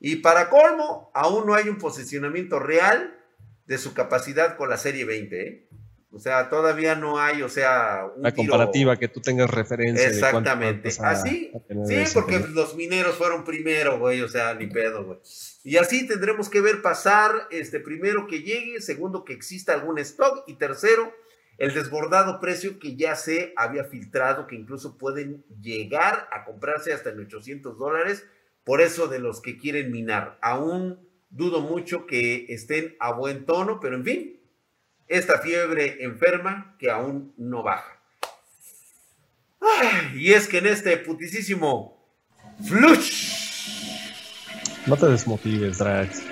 Y 0.00 0.16
para 0.16 0.48
colmo, 0.48 1.10
aún 1.12 1.46
no 1.46 1.54
hay 1.54 1.68
un 1.68 1.76
posicionamiento 1.76 2.58
real 2.58 3.18
de 3.66 3.78
su 3.78 3.92
capacidad 3.92 4.56
con 4.56 4.70
la 4.70 4.76
serie 4.78 5.04
20, 5.04 5.48
¿eh? 5.48 5.68
O 6.10 6.18
sea, 6.18 6.48
todavía 6.48 6.94
no 6.94 7.18
hay, 7.18 7.42
o 7.42 7.48
sea, 7.48 8.06
un 8.16 8.22
la 8.22 8.32
comparativa 8.32 8.96
que 8.96 9.08
tú 9.08 9.20
tengas 9.20 9.50
referencia. 9.50 10.06
Exactamente. 10.06 10.88
así, 11.00 11.52
sí, 11.86 12.04
porque 12.14 12.38
los 12.38 12.74
mineros 12.74 13.16
fueron 13.16 13.44
primero, 13.44 13.98
güey, 13.98 14.22
o 14.22 14.28
sea, 14.28 14.54
ni 14.54 14.66
pedo, 14.66 15.04
güey. 15.04 15.18
Y 15.64 15.76
así 15.76 16.06
tendremos 16.06 16.48
que 16.48 16.60
ver 16.60 16.80
pasar, 16.80 17.48
este, 17.50 17.80
primero 17.80 18.26
que 18.26 18.42
llegue, 18.42 18.80
segundo 18.80 19.24
que 19.24 19.32
exista 19.32 19.74
algún 19.74 19.98
stock 19.98 20.44
y 20.46 20.54
tercero, 20.54 21.12
el 21.58 21.74
desbordado 21.74 22.40
precio 22.40 22.78
que 22.78 22.96
ya 22.96 23.16
se 23.16 23.52
había 23.56 23.84
filtrado, 23.84 24.46
que 24.46 24.54
incluso 24.54 24.96
pueden 24.98 25.44
llegar 25.60 26.28
a 26.30 26.44
comprarse 26.44 26.92
hasta 26.92 27.10
en 27.10 27.20
800 27.20 27.78
dólares, 27.78 28.24
por 28.64 28.80
eso 28.80 29.08
de 29.08 29.18
los 29.18 29.40
que 29.40 29.58
quieren 29.58 29.90
minar. 29.90 30.38
Aún 30.40 31.06
dudo 31.30 31.60
mucho 31.60 32.06
que 32.06 32.46
estén 32.48 32.96
a 33.00 33.12
buen 33.12 33.44
tono, 33.44 33.80
pero 33.80 33.96
en 33.96 34.04
fin, 34.04 34.40
esta 35.08 35.38
fiebre 35.38 36.02
enferma 36.04 36.76
que 36.78 36.90
aún 36.90 37.32
no 37.36 37.62
baja. 37.62 38.00
y 40.14 40.32
es 40.32 40.48
que 40.48 40.58
en 40.58 40.66
este 40.66 40.96
putisísimo 40.98 41.96
flush. 42.66 43.46
No 44.86 44.96
te 44.96 45.06
desmotives, 45.06 45.78
Drax. 45.78 46.22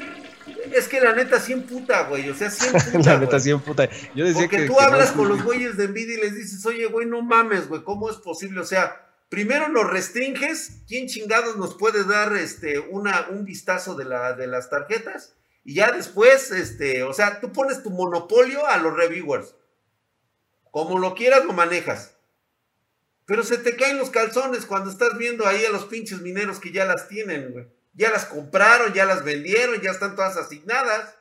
Es 0.73 0.88
que 0.88 1.00
la 1.00 1.12
neta, 1.12 1.38
100 1.40 1.62
puta, 1.64 2.04
güey. 2.04 2.28
O 2.28 2.35
sea, 2.35 2.50
100 2.50 2.73
puta. 2.93 3.12
la 3.14 3.19
neta, 3.21 3.40
100 3.40 3.61
puta. 3.61 3.88
Yo 4.14 4.25
decía 4.25 4.43
Porque 4.43 4.66
tú 4.66 4.81
hablas 4.81 5.12
con 5.12 5.28
los 5.28 5.43
güeyes 5.43 5.76
de 5.76 5.88
Nvidia 5.88 6.19
y 6.19 6.21
les 6.21 6.35
dices, 6.35 6.64
oye, 6.66 6.87
güey, 6.87 7.07
no 7.07 7.23
mames, 7.23 7.69
güey, 7.69 7.83
¿cómo 7.83 8.11
es 8.11 8.16
posible? 8.16 8.61
O 8.61 8.64
sea, 8.64 9.09
primero 9.28 9.69
nos 9.69 9.88
restringes. 9.88 10.83
¿Quién 10.88 11.07
chingados 11.07 11.57
nos 11.57 11.75
puede 11.75 12.04
dar 12.04 12.35
este, 12.37 12.78
una, 12.78 13.28
un 13.31 13.45
vistazo 13.45 13.95
de, 13.95 14.04
la, 14.04 14.33
de 14.35 14.47
las 14.47 14.71
tarjetas? 14.71 15.35
Y 15.64 15.75
ya 15.75 15.90
después, 15.90 16.50
este, 16.50 17.02
o 17.02 17.14
sea, 17.14 17.40
tú 17.40 17.50
pones 17.50 17.83
tu 17.83 17.90
monopolio 17.90 18.66
a 18.66 18.76
los 18.76 18.94
reviewers. 18.94 19.54
Como 20.71 20.99
lo 20.99 21.14
quieras, 21.14 21.44
lo 21.44 21.54
manejas. 21.54 22.16
Pero 23.26 23.42
se 23.42 23.56
te 23.56 23.75
caen 23.76 23.99
los 23.99 24.11
calzones 24.11 24.66
cuando 24.66 24.90
estás 24.90 25.16
viendo 25.16 25.47
ahí 25.47 25.64
a 25.64 25.71
los 25.71 25.87
pinches 25.87 26.21
mineros 26.21 26.61
que 26.61 26.73
ya 26.73 26.85
las 26.85 27.09
tienen, 27.09 27.52
güey. 27.52 27.66
Ya 27.94 28.11
las 28.11 28.26
compraron, 28.26 28.92
ya 28.92 29.06
las 29.06 29.25
vendieron, 29.25 29.80
ya 29.80 29.92
están 29.92 30.14
todas 30.14 30.37
asignadas. 30.37 31.16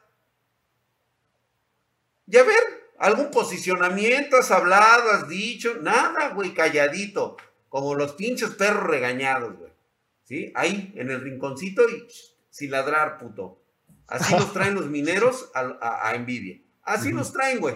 Ya 2.25 2.43
ver, 2.43 2.91
algún 2.97 3.31
posicionamiento 3.31 4.37
has 4.37 4.51
hablado, 4.51 5.11
has 5.11 5.29
dicho, 5.29 5.75
nada, 5.75 6.29
güey, 6.29 6.53
calladito. 6.53 7.37
Como 7.69 7.95
los 7.95 8.13
pinches 8.13 8.49
perros 8.51 8.83
regañados, 8.83 9.55
güey. 9.57 9.71
¿Sí? 10.25 10.51
Ahí, 10.55 10.93
en 10.95 11.11
el 11.11 11.21
rinconcito 11.21 11.87
y 11.87 12.07
sin 12.49 12.71
ladrar, 12.71 13.19
puto. 13.19 13.62
Así 14.07 14.33
los 14.33 14.53
traen 14.53 14.75
los 14.75 14.89
mineros 14.89 15.49
a, 15.53 16.09
a, 16.09 16.17
Nvidia. 16.17 16.61
Así 16.83 17.11
los 17.11 17.31
traen, 17.31 17.59
güey. 17.59 17.75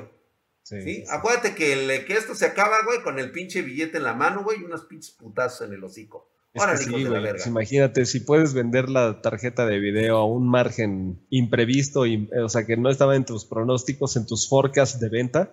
Sí, 0.63 1.05
Acuérdate 1.09 1.55
que, 1.55 2.03
que 2.05 2.13
esto 2.13 2.35
se 2.35 2.45
acaba, 2.45 2.83
güey, 2.83 3.01
con 3.01 3.19
el 3.19 3.31
pinche 3.31 3.61
billete 3.61 3.97
en 3.97 4.03
la 4.03 4.13
mano, 4.13 4.43
güey, 4.43 4.59
y 4.59 4.63
unos 4.63 4.85
pinches 4.85 5.11
putazos 5.11 5.67
en 5.67 5.73
el 5.73 5.83
hocico. 5.83 6.29
Es 6.53 6.79
sí, 6.81 6.89
güey, 6.89 7.05
pues 7.05 7.45
imagínate, 7.45 8.05
si 8.05 8.19
puedes 8.19 8.53
vender 8.53 8.89
la 8.89 9.21
tarjeta 9.21 9.65
de 9.65 9.79
video 9.79 10.17
a 10.17 10.25
un 10.25 10.47
margen 10.47 11.21
imprevisto, 11.29 12.03
o 12.43 12.49
sea, 12.49 12.65
que 12.65 12.77
no 12.77 12.89
estaba 12.89 13.15
en 13.15 13.25
tus 13.25 13.45
pronósticos, 13.45 14.15
en 14.17 14.25
tus 14.25 14.49
forecasts 14.49 14.99
de 14.99 15.09
venta, 15.09 15.51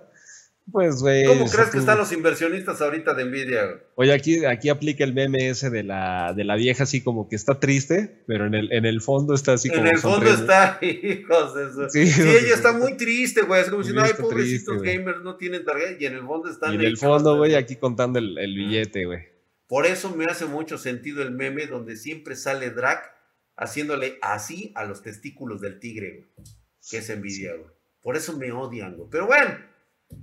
pues, 0.71 1.03
güey. 1.03 1.25
¿Cómo 1.25 1.47
crees 1.47 1.71
que 1.71 1.79
están 1.79 1.99
los 1.99 2.11
inversionistas 2.13 2.81
ahorita 2.81 3.15
de 3.15 3.25
Nvidia? 3.27 3.83
Oye, 3.97 4.13
aquí, 4.13 4.45
aquí 4.45 4.69
aplica 4.71 5.05
el 5.05 5.13
meme 5.13 5.51
ese 5.51 5.71
de 5.71 5.83
la, 5.83 6.33
de 6.35 6.45
la 6.45 6.57
vieja, 6.57 6.85
así 6.85 7.03
como 7.03 7.29
que 7.29 7.37
está 7.37 7.61
triste, 7.61 8.25
pero 8.27 8.47
en 8.47 8.55
el, 8.55 8.73
en 8.73 8.87
el 8.87 9.01
fondo 9.01 9.35
está 9.35 9.53
así 9.53 9.69
como. 9.69 9.83
En 9.83 9.89
el 9.89 9.99
fondo 9.99 10.31
está, 10.31 10.79
hijos 10.83 11.57
eso. 11.57 11.89
Sí, 11.91 12.01
ella 12.01 12.55
está 12.55 12.73
muy 12.73 12.97
triste, 12.97 13.43
güey. 13.43 13.61
Es 13.61 13.71
como 13.71 13.85
si 13.85 13.93
no, 13.93 14.03
hay 14.03 14.15
pobrecitos 14.15 14.83
gamers, 14.83 15.23
no 15.23 15.37
tienen 15.37 15.65
tarjeta, 15.65 15.97
y 16.01 16.07
en 16.07 16.15
el 16.15 16.23
fondo 16.23 16.51
están. 16.51 16.73
Y 16.73 16.77
en 16.77 16.83
el 16.83 16.97
fondo, 16.97 17.37
güey, 17.37 17.55
aquí 17.55 17.77
contando 17.77 18.19
el, 18.19 18.39
el 18.39 18.55
billete, 18.55 19.05
güey. 19.05 19.21
Por 19.67 19.87
eso 19.87 20.15
me 20.15 20.25
hace 20.27 20.47
mucho 20.47 20.79
sentido 20.79 21.23
el 21.23 21.31
meme 21.33 21.67
donde 21.67 21.97
siempre 21.97 22.37
sale 22.37 22.71
Drac 22.71 23.15
haciéndole 23.57 24.19
así 24.23 24.73
a 24.75 24.85
los 24.85 25.03
testículos 25.03 25.61
del 25.61 25.79
tigre, 25.79 26.11
güey. 26.11 26.49
Que 26.91 26.99
es 26.99 27.11
envidia, 27.11 27.55
güey. 27.55 27.71
Por 28.03 28.17
eso 28.17 28.37
me 28.37 28.53
odian, 28.53 28.97
güey. 28.97 29.09
Pero 29.11 29.27
bueno. 29.27 29.74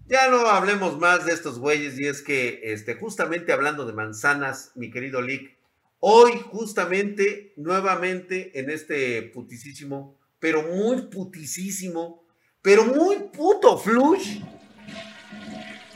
Ya 0.07 0.29
no 0.29 0.47
hablemos 0.47 0.99
más 0.99 1.25
de 1.25 1.33
estos 1.33 1.59
güeyes 1.59 1.99
y 1.99 2.07
es 2.07 2.21
que 2.21 2.59
este, 2.63 2.95
justamente 2.95 3.53
hablando 3.53 3.85
de 3.85 3.93
manzanas, 3.93 4.71
mi 4.75 4.91
querido 4.91 5.21
Lick, 5.21 5.57
hoy 5.99 6.33
justamente, 6.51 7.53
nuevamente 7.55 8.59
en 8.59 8.69
este 8.69 9.21
putisísimo, 9.21 10.17
pero 10.39 10.63
muy 10.63 11.03
putisísimo, 11.03 12.23
pero 12.61 12.83
muy 12.83 13.17
puto 13.31 13.77
flush, 13.77 14.41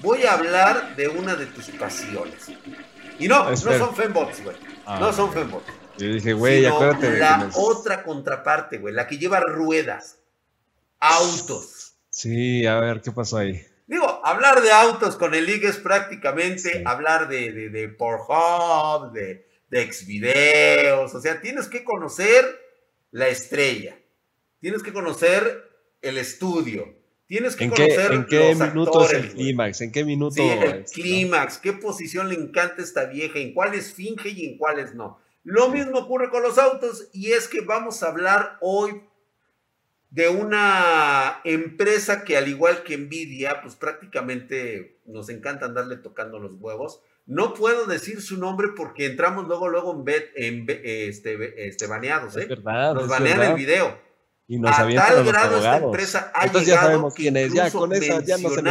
voy 0.01 0.23
a 0.23 0.33
hablar 0.33 0.95
de 0.95 1.07
una 1.07 1.35
de 1.35 1.47
tus 1.47 1.69
pasiones. 1.71 2.51
Y 3.19 3.27
no, 3.27 3.49
no 3.49 3.57
son 3.57 3.95
fembots, 3.95 4.43
güey. 4.43 4.55
Ah. 4.85 4.99
no 4.99 5.11
son 5.11 5.31
fembots. 5.31 5.65
Yo 5.97 6.07
dije, 6.07 6.33
güey, 6.33 6.65
acuérdate 6.65 7.11
de 7.11 7.19
La 7.19 7.49
otra 7.55 8.03
contraparte, 8.03 8.77
güey, 8.77 8.93
la 8.93 9.07
que 9.07 9.17
lleva 9.17 9.39
ruedas, 9.39 10.19
autos. 10.99 11.95
Sí, 12.09 12.65
a 12.65 12.79
ver, 12.79 13.01
¿qué 13.01 13.11
pasó 13.11 13.37
ahí? 13.37 13.65
Digo, 13.87 14.21
hablar 14.23 14.61
de 14.61 14.71
autos 14.71 15.15
con 15.15 15.35
el 15.35 15.45
League 15.45 15.67
es 15.67 15.77
prácticamente 15.77 16.81
hablar 16.85 17.27
de, 17.27 17.51
de, 17.51 17.69
de 17.69 17.87
Pornhub, 17.89 19.11
de, 19.13 19.45
de 19.69 19.93
Xvideos, 19.93 21.13
o 21.13 21.21
sea, 21.21 21.39
tienes 21.39 21.67
que 21.67 21.83
conocer 21.83 22.43
la 23.11 23.27
estrella, 23.27 23.97
tienes 24.59 24.81
que 24.81 24.91
conocer 24.91 25.69
el 26.01 26.17
estudio, 26.17 26.95
tienes 27.27 27.55
que 27.55 27.69
conocer 27.69 28.11
¿En 28.11 28.25
qué 28.25 28.55
minuto 28.55 29.05
es 29.05 29.13
el 29.13 29.31
clímax? 29.31 29.81
¿En 29.81 29.91
qué 29.91 30.03
minuto? 30.03 30.35
Sí, 30.35 30.41
el 30.41 30.85
clímax, 30.85 31.59
qué 31.59 31.73
posición 31.73 32.29
le 32.29 32.35
encanta 32.35 32.81
esta 32.81 33.05
vieja, 33.05 33.37
en 33.37 33.53
cuáles 33.53 33.93
finge 33.93 34.29
y 34.29 34.45
en 34.45 34.57
cuáles 34.57 34.95
no. 34.95 35.19
Lo 35.43 35.69
mismo 35.69 35.99
ocurre 35.99 36.31
con 36.31 36.41
los 36.41 36.57
autos 36.57 37.07
y 37.13 37.33
es 37.33 37.47
que 37.47 37.61
vamos 37.61 38.01
a 38.01 38.07
hablar 38.07 38.57
hoy 38.61 39.03
de 40.09 40.29
una 40.29 41.41
empresa 41.43 42.23
que 42.23 42.37
al 42.37 42.47
igual 42.47 42.83
que 42.83 42.97
Nvidia, 42.97 43.61
pues 43.61 43.75
prácticamente 43.75 44.99
nos 45.05 45.29
encanta 45.29 45.65
andarle 45.65 45.97
tocando 45.97 46.39
los 46.39 46.53
huevos. 46.59 47.01
No 47.25 47.53
puedo 47.53 47.85
decir 47.85 48.21
su 48.21 48.37
nombre 48.37 48.69
porque 48.75 49.07
entramos 49.07 49.47
luego, 49.47 49.67
luego 49.67 49.93
en, 49.93 50.05
bet, 50.05 50.31
en 50.35 50.65
este, 50.69 51.67
este, 51.67 51.87
baneados, 51.87 52.37
¿eh? 52.37 52.47
nos 52.47 53.07
banean 53.07 53.41
el 53.41 53.53
video. 53.55 53.99
Y 54.47 54.59
nos 54.59 54.77
a 54.77 54.87
tal 54.87 55.25
grado 55.25 55.57
esta 55.57 55.77
empresa 55.77 56.31
ha 56.35 56.45
Entonces 56.45 56.67
llegado 56.67 56.87
ya 56.87 56.91
sabemos 56.91 57.15
quién 57.15 57.35
es. 57.35 57.51
Ya 57.51 57.71
con 57.71 57.93
esa 57.93 58.21
ya 58.21 58.37
no 58.37 58.49
se 58.49 58.61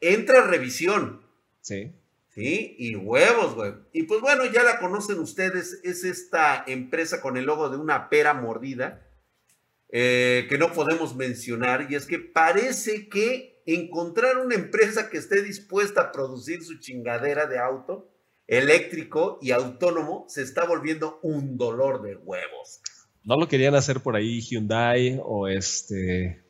entra 0.00 0.42
revisión. 0.42 1.22
Sí. 1.60 1.92
Sí, 2.36 2.76
y 2.78 2.94
huevos, 2.96 3.54
güey. 3.54 3.72
Y 3.92 4.02
pues 4.02 4.20
bueno, 4.20 4.44
ya 4.44 4.62
la 4.62 4.78
conocen 4.78 5.18
ustedes, 5.20 5.80
es 5.84 6.04
esta 6.04 6.64
empresa 6.66 7.22
con 7.22 7.38
el 7.38 7.46
logo 7.46 7.70
de 7.70 7.78
una 7.78 8.10
pera 8.10 8.34
mordida, 8.34 9.05
eh, 9.88 10.46
que 10.48 10.58
no 10.58 10.72
podemos 10.72 11.14
mencionar, 11.14 11.86
y 11.90 11.94
es 11.94 12.06
que 12.06 12.18
parece 12.18 13.08
que 13.08 13.62
encontrar 13.66 14.38
una 14.38 14.54
empresa 14.54 15.10
que 15.10 15.18
esté 15.18 15.42
dispuesta 15.42 16.00
a 16.00 16.12
producir 16.12 16.62
su 16.62 16.78
chingadera 16.78 17.46
de 17.46 17.58
auto 17.58 18.10
eléctrico 18.46 19.38
y 19.42 19.50
autónomo 19.50 20.24
se 20.28 20.42
está 20.42 20.64
volviendo 20.64 21.18
un 21.22 21.56
dolor 21.56 22.02
de 22.02 22.16
huevos. 22.16 22.80
¿No 23.24 23.36
lo 23.36 23.48
querían 23.48 23.74
hacer 23.74 24.00
por 24.00 24.14
ahí 24.14 24.40
Hyundai 24.40 25.20
o 25.22 25.48
este 25.48 26.44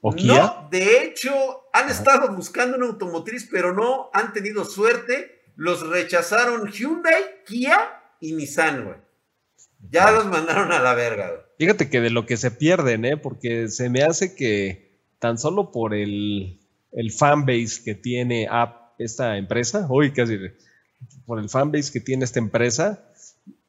o 0.00 0.12
Kia? 0.12 0.34
No, 0.34 0.68
de 0.70 1.04
hecho, 1.04 1.30
han 1.72 1.88
estado 1.88 2.34
buscando 2.34 2.76
una 2.76 2.86
automotriz, 2.86 3.48
pero 3.50 3.72
no 3.72 4.10
han 4.12 4.32
tenido 4.32 4.64
suerte. 4.64 5.42
Los 5.54 5.86
rechazaron 5.88 6.70
Hyundai, 6.70 7.44
Kia 7.46 7.78
y 8.20 8.32
Nissan, 8.32 8.84
güey. 8.84 8.96
Ya 9.90 10.10
los 10.10 10.26
mandaron 10.26 10.72
a 10.72 10.80
la 10.80 10.94
verga, 10.94 11.28
güey. 11.28 11.40
Fíjate 11.58 11.88
que 11.88 12.00
de 12.00 12.10
lo 12.10 12.26
que 12.26 12.36
se 12.36 12.50
pierden, 12.50 13.04
¿eh? 13.04 13.16
Porque 13.16 13.68
se 13.68 13.90
me 13.90 14.02
hace 14.02 14.34
que 14.34 14.92
tan 15.18 15.38
solo 15.38 15.72
por 15.72 15.94
el, 15.94 16.60
el 16.92 17.12
fanbase 17.12 17.82
que 17.84 17.94
tiene 17.94 18.48
esta 18.98 19.36
empresa, 19.36 19.86
uy, 19.88 20.12
casi, 20.12 20.38
por 21.26 21.38
el 21.38 21.48
fanbase 21.48 21.92
que 21.92 22.00
tiene 22.00 22.24
esta 22.24 22.38
empresa, 22.38 23.08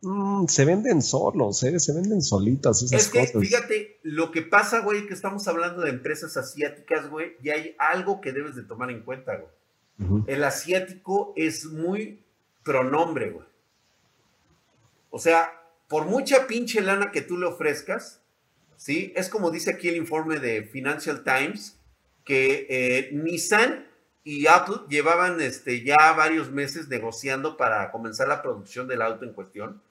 Mm, 0.01 0.45
se 0.45 0.63
venden 0.63 1.01
solos, 1.01 1.61
¿eh? 1.63 1.77
se 1.77 1.93
venden 1.93 2.21
solitas 2.21 2.81
esas 2.83 3.13
es 3.13 3.31
que, 3.31 3.39
Fíjate, 3.39 3.99
lo 4.03 4.31
que 4.31 4.41
pasa, 4.41 4.79
güey, 4.79 5.05
que 5.07 5.13
estamos 5.13 5.45
hablando 5.49 5.81
de 5.81 5.89
empresas 5.89 6.37
asiáticas, 6.37 7.09
güey, 7.09 7.35
y 7.43 7.49
hay 7.49 7.75
algo 7.77 8.21
que 8.21 8.31
debes 8.31 8.55
de 8.55 8.63
tomar 8.63 8.91
en 8.91 9.01
cuenta, 9.01 9.35
güey. 9.35 10.23
El 10.27 10.45
asiático 10.45 11.33
es 11.35 11.65
muy 11.65 12.23
pronombre, 12.63 13.31
güey. 13.31 13.45
O 15.09 15.19
sea, 15.19 15.51
por 15.89 16.05
mucha 16.05 16.47
pinche 16.47 16.79
lana 16.79 17.11
que 17.11 17.21
tú 17.21 17.37
le 17.37 17.47
ofrezcas, 17.47 18.21
¿sí? 18.77 19.11
Es 19.17 19.27
como 19.27 19.51
dice 19.51 19.71
aquí 19.71 19.89
el 19.89 19.97
informe 19.97 20.39
de 20.39 20.63
Financial 20.63 21.23
Times, 21.25 21.77
que 22.23 22.67
eh, 22.69 23.09
Nissan 23.11 23.85
y 24.23 24.47
Apple 24.47 24.77
llevaban 24.87 25.41
este, 25.41 25.83
ya 25.83 26.13
varios 26.13 26.51
meses 26.51 26.87
negociando 26.87 27.57
para 27.57 27.91
comenzar 27.91 28.29
la 28.29 28.41
producción 28.41 28.87
del 28.87 29.01
auto 29.01 29.25
en 29.25 29.33
cuestión 29.33 29.81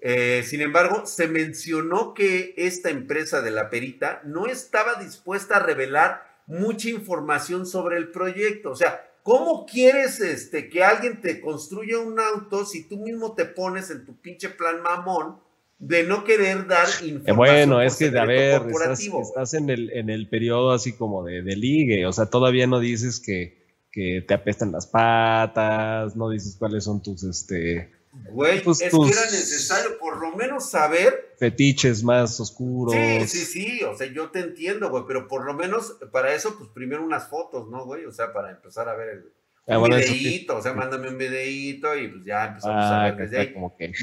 eh, 0.00 0.44
sin 0.46 0.60
embargo, 0.60 1.06
se 1.06 1.26
mencionó 1.26 2.14
que 2.14 2.54
esta 2.56 2.90
empresa 2.90 3.42
de 3.42 3.50
la 3.50 3.68
perita 3.68 4.22
no 4.24 4.46
estaba 4.46 4.94
dispuesta 4.94 5.56
a 5.56 5.62
revelar 5.62 6.24
mucha 6.46 6.88
información 6.88 7.66
sobre 7.66 7.96
el 7.96 8.10
proyecto. 8.10 8.70
O 8.70 8.76
sea, 8.76 9.07
¿cómo 9.28 9.66
quieres 9.66 10.20
este, 10.20 10.68
que 10.68 10.82
alguien 10.82 11.20
te 11.20 11.40
construya 11.40 11.98
un 11.98 12.18
auto 12.18 12.64
si 12.64 12.88
tú 12.88 12.96
mismo 12.98 13.34
te 13.34 13.44
pones 13.44 13.90
en 13.90 14.06
tu 14.06 14.16
pinche 14.16 14.48
plan 14.48 14.82
mamón 14.82 15.36
de 15.78 16.04
no 16.04 16.24
querer 16.24 16.66
dar 16.66 16.86
eh, 17.02 17.08
información? 17.08 17.36
bueno, 17.36 17.82
es 17.82 17.96
que, 17.96 18.06
a 18.06 18.24
ver, 18.24 18.62
estás, 18.70 19.54
en, 19.54 19.68
el, 19.68 19.90
en 19.90 20.08
el 20.08 20.28
periodo 20.28 20.72
así 20.72 20.92
como 20.92 21.24
de, 21.24 21.42
de 21.42 21.56
ligue, 21.56 22.06
o 22.06 22.12
sea, 22.12 22.26
todavía 22.26 22.66
no 22.66 22.80
dices 22.80 23.20
que, 23.20 23.66
que 23.92 24.24
te 24.26 24.34
apestan 24.34 24.72
las 24.72 24.86
patas, 24.86 26.16
no 26.16 26.30
dices 26.30 26.56
cuáles 26.58 26.84
son 26.84 27.02
tus, 27.02 27.22
este 27.24 27.90
Güey, 28.30 28.62
pues 28.62 28.80
es 28.80 28.90
que 28.90 29.08
era 29.08 29.24
necesario 29.26 29.98
por 29.98 30.18
lo 30.18 30.34
menos 30.36 30.70
saber. 30.70 31.27
Fetiches 31.38 32.02
más 32.02 32.40
oscuros. 32.40 32.94
Sí, 32.94 33.28
sí, 33.28 33.44
sí, 33.44 33.84
o 33.84 33.96
sea, 33.96 34.08
yo 34.12 34.30
te 34.30 34.40
entiendo, 34.40 34.90
güey, 34.90 35.04
pero 35.06 35.28
por 35.28 35.44
lo 35.44 35.54
menos 35.54 35.96
para 36.10 36.34
eso, 36.34 36.56
pues 36.58 36.68
primero 36.70 37.04
unas 37.04 37.28
fotos, 37.28 37.68
¿no, 37.68 37.84
güey? 37.84 38.04
O 38.06 38.12
sea, 38.12 38.32
para 38.32 38.50
empezar 38.50 38.88
a 38.88 38.96
ver 38.96 39.08
el, 39.08 39.32
ah, 39.68 39.78
un 39.78 39.88
videíto, 39.88 40.56
o 40.56 40.62
sea, 40.62 40.72
mándame 40.72 41.08
un 41.08 41.16
videíto 41.16 41.96
y 41.96 42.08
pues 42.08 42.24
ya 42.24 42.46
empezamos 42.46 42.84
a 42.84 43.04
ah, 43.04 43.10
ver 43.10 43.16
desde 43.16 43.38
ahí. 43.38 43.54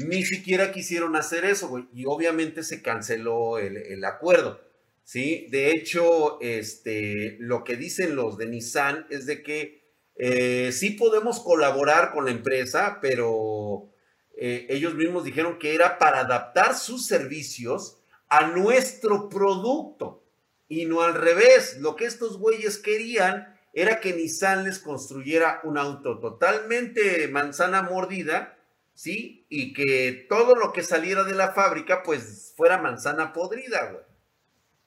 Ni 0.06 0.24
siquiera 0.24 0.72
quisieron 0.72 1.14
hacer 1.14 1.44
eso, 1.44 1.68
güey, 1.68 1.84
y 1.92 2.06
obviamente 2.06 2.62
se 2.62 2.80
canceló 2.80 3.58
el, 3.58 4.02
acuerdo, 4.04 4.58
¿sí? 5.04 5.46
De 5.50 5.72
hecho, 5.72 6.40
este, 6.40 7.36
lo 7.38 7.64
que 7.64 7.76
dicen 7.76 8.16
los 8.16 8.38
de 8.38 8.46
Nissan 8.46 9.06
es 9.10 9.26
de 9.26 9.42
que 9.42 9.84
eh, 10.14 10.70
sí 10.72 10.92
podemos 10.92 11.40
colaborar 11.40 12.12
con 12.12 12.24
la 12.24 12.30
empresa, 12.30 12.98
pero 13.02 13.90
eh, 14.36 14.66
ellos 14.68 14.94
mismos 14.94 15.24
dijeron 15.24 15.58
que 15.58 15.74
era 15.74 15.98
para 15.98 16.20
adaptar 16.20 16.76
sus 16.76 17.06
servicios 17.06 17.98
a 18.28 18.48
nuestro 18.48 19.28
producto 19.28 20.22
y 20.68 20.84
no 20.84 21.00
al 21.00 21.14
revés. 21.14 21.78
Lo 21.80 21.96
que 21.96 22.04
estos 22.04 22.38
güeyes 22.38 22.78
querían 22.78 23.56
era 23.72 24.00
que 24.00 24.12
Nissan 24.12 24.64
les 24.64 24.78
construyera 24.78 25.60
un 25.64 25.78
auto 25.78 26.18
totalmente 26.18 27.28
manzana 27.28 27.82
mordida, 27.82 28.58
¿sí? 28.94 29.46
Y 29.48 29.72
que 29.72 30.26
todo 30.28 30.54
lo 30.54 30.72
que 30.72 30.82
saliera 30.82 31.24
de 31.24 31.34
la 31.34 31.52
fábrica, 31.52 32.02
pues 32.02 32.52
fuera 32.56 32.78
manzana 32.78 33.32
podrida, 33.32 33.90
güey. 33.90 34.04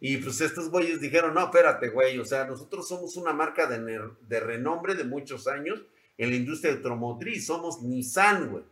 Y 0.02 0.18
pues 0.18 0.40
estos 0.42 0.70
güeyes 0.70 1.02
dijeron, 1.02 1.34
no, 1.34 1.46
espérate, 1.46 1.90
güey, 1.90 2.18
o 2.20 2.26
sea, 2.26 2.46
nosotros 2.46 2.88
somos 2.88 3.18
una 3.18 3.34
marca 3.34 3.66
de, 3.66 4.00
de 4.22 4.40
renombre 4.40 4.96
de 4.96 5.04
muchos 5.04 5.46
años 5.48 5.84
en 6.18 6.30
la 6.30 6.36
industria 6.38 6.74
automotriz, 6.74 7.46
somos 7.46 7.82
Nissan, 7.82 8.50
güey. 8.50 8.64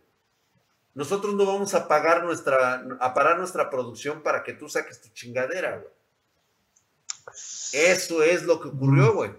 Nosotros 0.98 1.36
no 1.36 1.46
vamos 1.46 1.76
a 1.76 1.88
pagar 1.88 2.24
nuestra, 2.24 2.84
a 3.00 3.14
parar 3.14 3.38
nuestra 3.38 3.70
producción 3.70 4.24
para 4.24 4.44
que 4.44 4.54
tú 4.54 4.68
saques 4.68 5.00
tu 5.00 5.10
chingadera, 5.10 5.78
güey. 5.78 5.94
Eso 7.72 8.24
es 8.24 8.42
lo 8.46 8.60
que 8.60 8.70
ocurrió, 8.70 9.14
güey. 9.14 9.30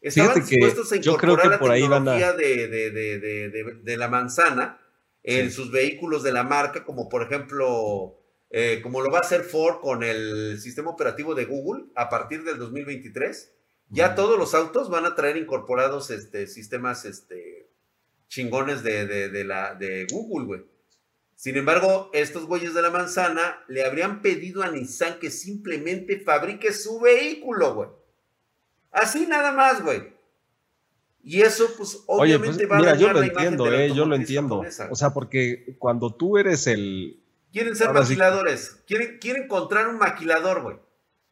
Estaban 0.00 0.44
dispuestos 0.44 0.92
a 0.92 0.96
incorporar 0.96 1.46
la 1.46 1.58
tecnología 1.58 2.32
de, 2.34 3.96
la 3.98 4.06
manzana 4.06 4.80
en 5.24 5.50
sus 5.50 5.72
vehículos 5.72 6.22
de 6.22 6.30
la 6.30 6.44
marca, 6.44 6.84
como 6.84 7.08
por 7.08 7.24
ejemplo, 7.24 8.16
eh, 8.50 8.78
como 8.80 9.00
lo 9.00 9.10
va 9.10 9.18
a 9.18 9.22
hacer 9.22 9.42
Ford 9.42 9.80
con 9.80 10.04
el 10.04 10.60
sistema 10.60 10.90
operativo 10.90 11.34
de 11.34 11.46
Google 11.46 11.86
a 11.96 12.08
partir 12.08 12.44
del 12.44 12.58
2023. 12.58 13.52
Ya 13.88 14.14
todos 14.14 14.38
los 14.38 14.54
autos 14.54 14.88
van 14.88 15.06
a 15.06 15.16
traer 15.16 15.36
incorporados 15.36 16.10
este, 16.10 16.46
sistemas 16.46 17.04
este, 17.04 17.68
chingones 18.28 18.84
de, 18.84 19.42
la, 19.44 19.74
de 19.74 20.06
Google, 20.08 20.46
güey. 20.46 20.71
Sin 21.42 21.56
embargo, 21.56 22.08
estos 22.12 22.46
güeyes 22.46 22.72
de 22.72 22.82
la 22.82 22.90
manzana 22.90 23.64
le 23.66 23.84
habrían 23.84 24.22
pedido 24.22 24.62
a 24.62 24.70
Nissan 24.70 25.18
que 25.18 25.28
simplemente 25.28 26.20
fabrique 26.20 26.72
su 26.72 27.00
vehículo, 27.00 27.74
güey. 27.74 27.88
Así 28.92 29.26
nada 29.26 29.50
más, 29.50 29.82
güey. 29.82 30.14
Y 31.24 31.40
eso, 31.42 31.66
pues, 31.76 31.94
pues 31.94 32.04
obviamente 32.06 32.64
va 32.66 32.76
a 32.76 32.94
yo 32.94 33.12
lo 33.12 33.24
entiendo, 33.24 33.66
eh, 33.72 33.92
yo 33.92 34.06
lo 34.06 34.14
entiendo. 34.14 34.62
O 34.88 34.94
sea, 34.94 35.12
porque 35.12 35.74
cuando 35.80 36.14
tú 36.14 36.38
eres 36.38 36.68
el. 36.68 37.20
Quieren 37.52 37.74
ser 37.74 37.92
maquiladores. 37.92 38.80
Quieren, 38.86 39.18
quieren 39.18 39.42
encontrar 39.42 39.88
un 39.88 39.98
maquilador, 39.98 40.62
güey. 40.62 40.76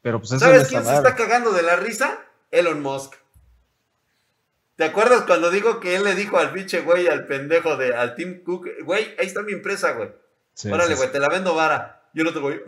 Pero 0.02 0.18
pues 0.18 0.32
eso 0.32 0.44
¿Sabes 0.44 0.66
quién 0.66 0.84
se 0.84 0.92
está 0.92 1.14
cagando 1.14 1.52
de 1.52 1.62
la 1.62 1.76
risa? 1.76 2.18
Elon 2.50 2.82
Musk. 2.82 3.14
¿Te 4.80 4.86
acuerdas 4.86 5.24
cuando 5.26 5.50
digo 5.50 5.78
que 5.78 5.94
él 5.94 6.04
le 6.04 6.14
dijo 6.14 6.38
al 6.38 6.54
pinche 6.54 6.80
güey, 6.80 7.06
al 7.06 7.26
pendejo 7.26 7.76
de, 7.76 7.94
al 7.94 8.14
Tim 8.14 8.42
Cook, 8.42 8.66
güey, 8.82 9.14
ahí 9.18 9.26
está 9.26 9.42
mi 9.42 9.52
empresa, 9.52 9.92
güey. 9.92 10.08
Órale, 10.72 10.94
güey, 10.94 11.12
te 11.12 11.20
la 11.20 11.28
vendo 11.28 11.54
vara. 11.54 12.08
Yo 12.14 12.24
no 12.24 12.32
te 12.32 12.38
voy. 12.38 12.62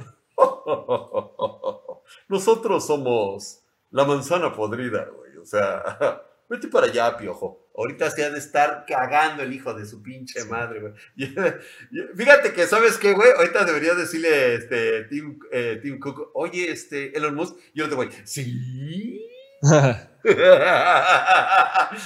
Nosotros 2.29 2.87
somos 2.87 3.61
la 3.91 4.05
manzana 4.05 4.53
podrida, 4.53 5.07
güey. 5.07 5.39
O 5.39 5.47
sea, 5.47 6.23
vete 6.51 6.69
para 6.69 6.89
allá, 6.89 7.17
piojo. 7.17 7.71
Ahorita 7.75 8.11
se 8.11 8.27
ha 8.27 8.31
de 8.31 8.41
estar 8.41 8.85
cagando 8.87 9.43
el 9.43 9.51
hijo 9.55 9.73
de 9.73 9.87
su 9.87 10.03
pinche 10.03 10.45
madre, 10.45 10.81
güey. 10.81 10.93
Fíjate 12.15 12.53
que, 12.53 12.67
¿sabes 12.67 12.99
qué, 12.99 13.15
güey? 13.15 13.31
Ahorita 13.39 13.65
debería 13.65 13.95
decirle 13.95 14.57
este 14.57 15.05
Tim, 15.05 15.39
eh, 15.51 15.81
Tim 15.81 15.99
Cook, 15.99 16.33
oye, 16.35 16.71
este 16.71 17.17
Elon 17.17 17.35
Musk, 17.35 17.57
yo 17.73 17.85
no 17.85 17.89
te 17.89 17.97
voy, 17.97 18.11
¿sí? 18.25 19.31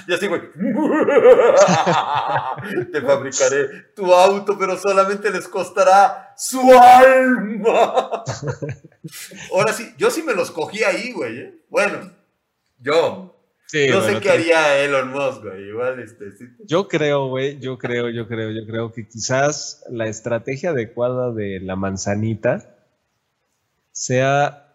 y 0.08 0.12
así, 0.12 0.26
güey. 0.26 0.42
Te 2.92 3.00
fabricaré 3.00 3.94
tu 3.94 4.12
auto, 4.12 4.58
pero 4.58 4.76
solamente 4.76 5.30
les 5.30 5.48
costará 5.48 6.34
su 6.36 6.60
alma. 6.72 8.24
Ahora 9.52 9.72
sí, 9.72 9.94
yo 9.96 10.10
sí 10.10 10.22
me 10.22 10.34
los 10.34 10.50
cogí 10.50 10.84
ahí, 10.84 11.12
güey. 11.12 11.38
¿eh? 11.38 11.54
Bueno, 11.70 12.12
yo. 12.78 13.34
no 13.90 14.02
sé 14.02 14.20
qué 14.20 14.30
haría 14.30 14.84
Elon 14.84 15.10
Musk, 15.10 15.42
güey. 15.42 15.68
Igual, 15.68 16.00
este. 16.00 16.26
Yo 16.64 16.88
creo, 16.88 17.28
güey, 17.28 17.58
yo 17.58 17.78
creo, 17.78 18.10
yo 18.10 18.28
creo, 18.28 18.50
yo 18.50 18.66
creo 18.66 18.92
que 18.92 19.08
quizás 19.08 19.82
la 19.90 20.08
estrategia 20.08 20.70
adecuada 20.70 21.32
de 21.32 21.60
la 21.60 21.76
manzanita 21.76 22.76
sea 23.92 24.65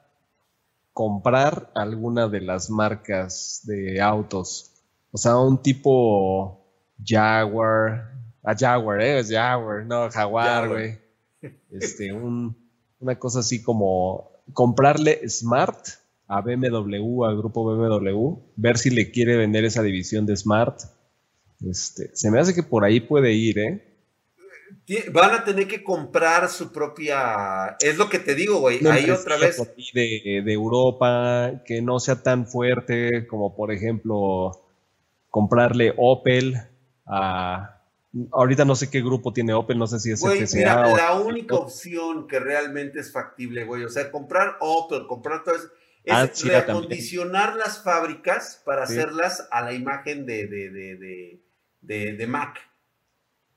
comprar 0.94 1.72
alguna 1.76 2.28
de 2.28 2.42
las 2.42 2.70
marcas 2.70 3.62
de 3.64 4.02
autos. 4.02 4.72
O 5.12 5.18
sea, 5.18 5.38
un 5.38 5.62
tipo 5.62 6.66
Jaguar, 7.04 8.12
a 8.44 8.56
Jaguar, 8.56 9.02
¿eh? 9.02 9.20
Es 9.20 9.32
Jaguar, 9.32 9.86
no, 9.86 10.10
Jaguar, 10.10 10.70
güey. 10.70 11.00
Este, 11.72 12.14
una 12.14 13.18
cosa 13.18 13.40
así 13.40 13.62
como 13.64 14.32
comprarle 14.54 15.28
Smart 15.28 15.80
a 16.28 16.42
BMW, 16.42 17.26
al 17.26 17.38
grupo 17.38 17.66
BMW, 17.66 18.38
ver 18.56 18.78
si 18.78 18.90
le 18.90 19.12
quiere 19.12 19.38
vender 19.38 19.66
esa 19.66 19.82
división 19.82 20.26
de 20.26 20.38
Smart. 20.38 20.82
Este, 21.68 22.10
se 22.14 22.32
me 22.32 22.40
hace 22.40 22.56
que 22.56 22.64
por 22.64 22.86
ahí 22.86 23.00
puede 23.02 23.34
ir, 23.34 23.60
¿eh? 23.60 23.91
Van 25.12 25.34
a 25.34 25.44
tener 25.44 25.68
que 25.68 25.84
comprar 25.84 26.50
su 26.50 26.72
propia. 26.72 27.78
Es 27.80 27.98
lo 27.98 28.10
que 28.10 28.20
te 28.20 28.36
digo, 28.36 28.60
güey. 28.60 28.86
Ahí 28.88 29.10
otra 29.10 29.38
vez. 29.38 29.58
De, 29.94 30.42
de, 30.44 30.54
Europa, 30.54 31.64
que 31.66 31.82
no 31.82 32.00
sea 32.00 32.22
tan 32.22 32.48
fuerte 32.48 33.28
como, 33.28 33.56
por 33.56 33.72
ejemplo, 33.72 34.52
comprarle 35.30 35.94
Opel 35.98 36.56
a. 37.06 37.78
Ahorita 38.34 38.66
no 38.66 38.76
sé 38.76 38.90
qué 38.90 39.02
grupo 39.02 39.32
tiene 39.32 39.54
Opel, 39.54 39.78
no 39.78 39.88
sé 39.88 39.98
si 40.00 40.12
es 40.12 40.20
güey, 40.20 40.44
mira, 40.54 40.86
la 40.94 41.14
única 41.14 41.56
opción 41.56 42.28
que 42.28 42.40
realmente 42.40 43.00
es 43.00 43.14
factible, 43.14 43.64
güey. 43.64 43.86
O 43.86 43.90
sea, 43.90 44.12
comprar 44.12 44.58
Opel, 44.60 45.08
comprar 45.08 45.44
todo 45.44 45.56
eso. 45.56 45.70
Es 46.04 46.14
ah, 46.14 46.30
reacondicionar 46.44 47.56
las 47.56 47.84
fábricas 47.84 48.62
para 48.66 48.84
hacerlas 48.84 49.48
a 49.52 49.62
la 49.62 49.74
imagen 49.74 50.26
de, 50.26 50.48
de, 50.48 52.14
de 52.14 52.28
Mac 52.28 52.71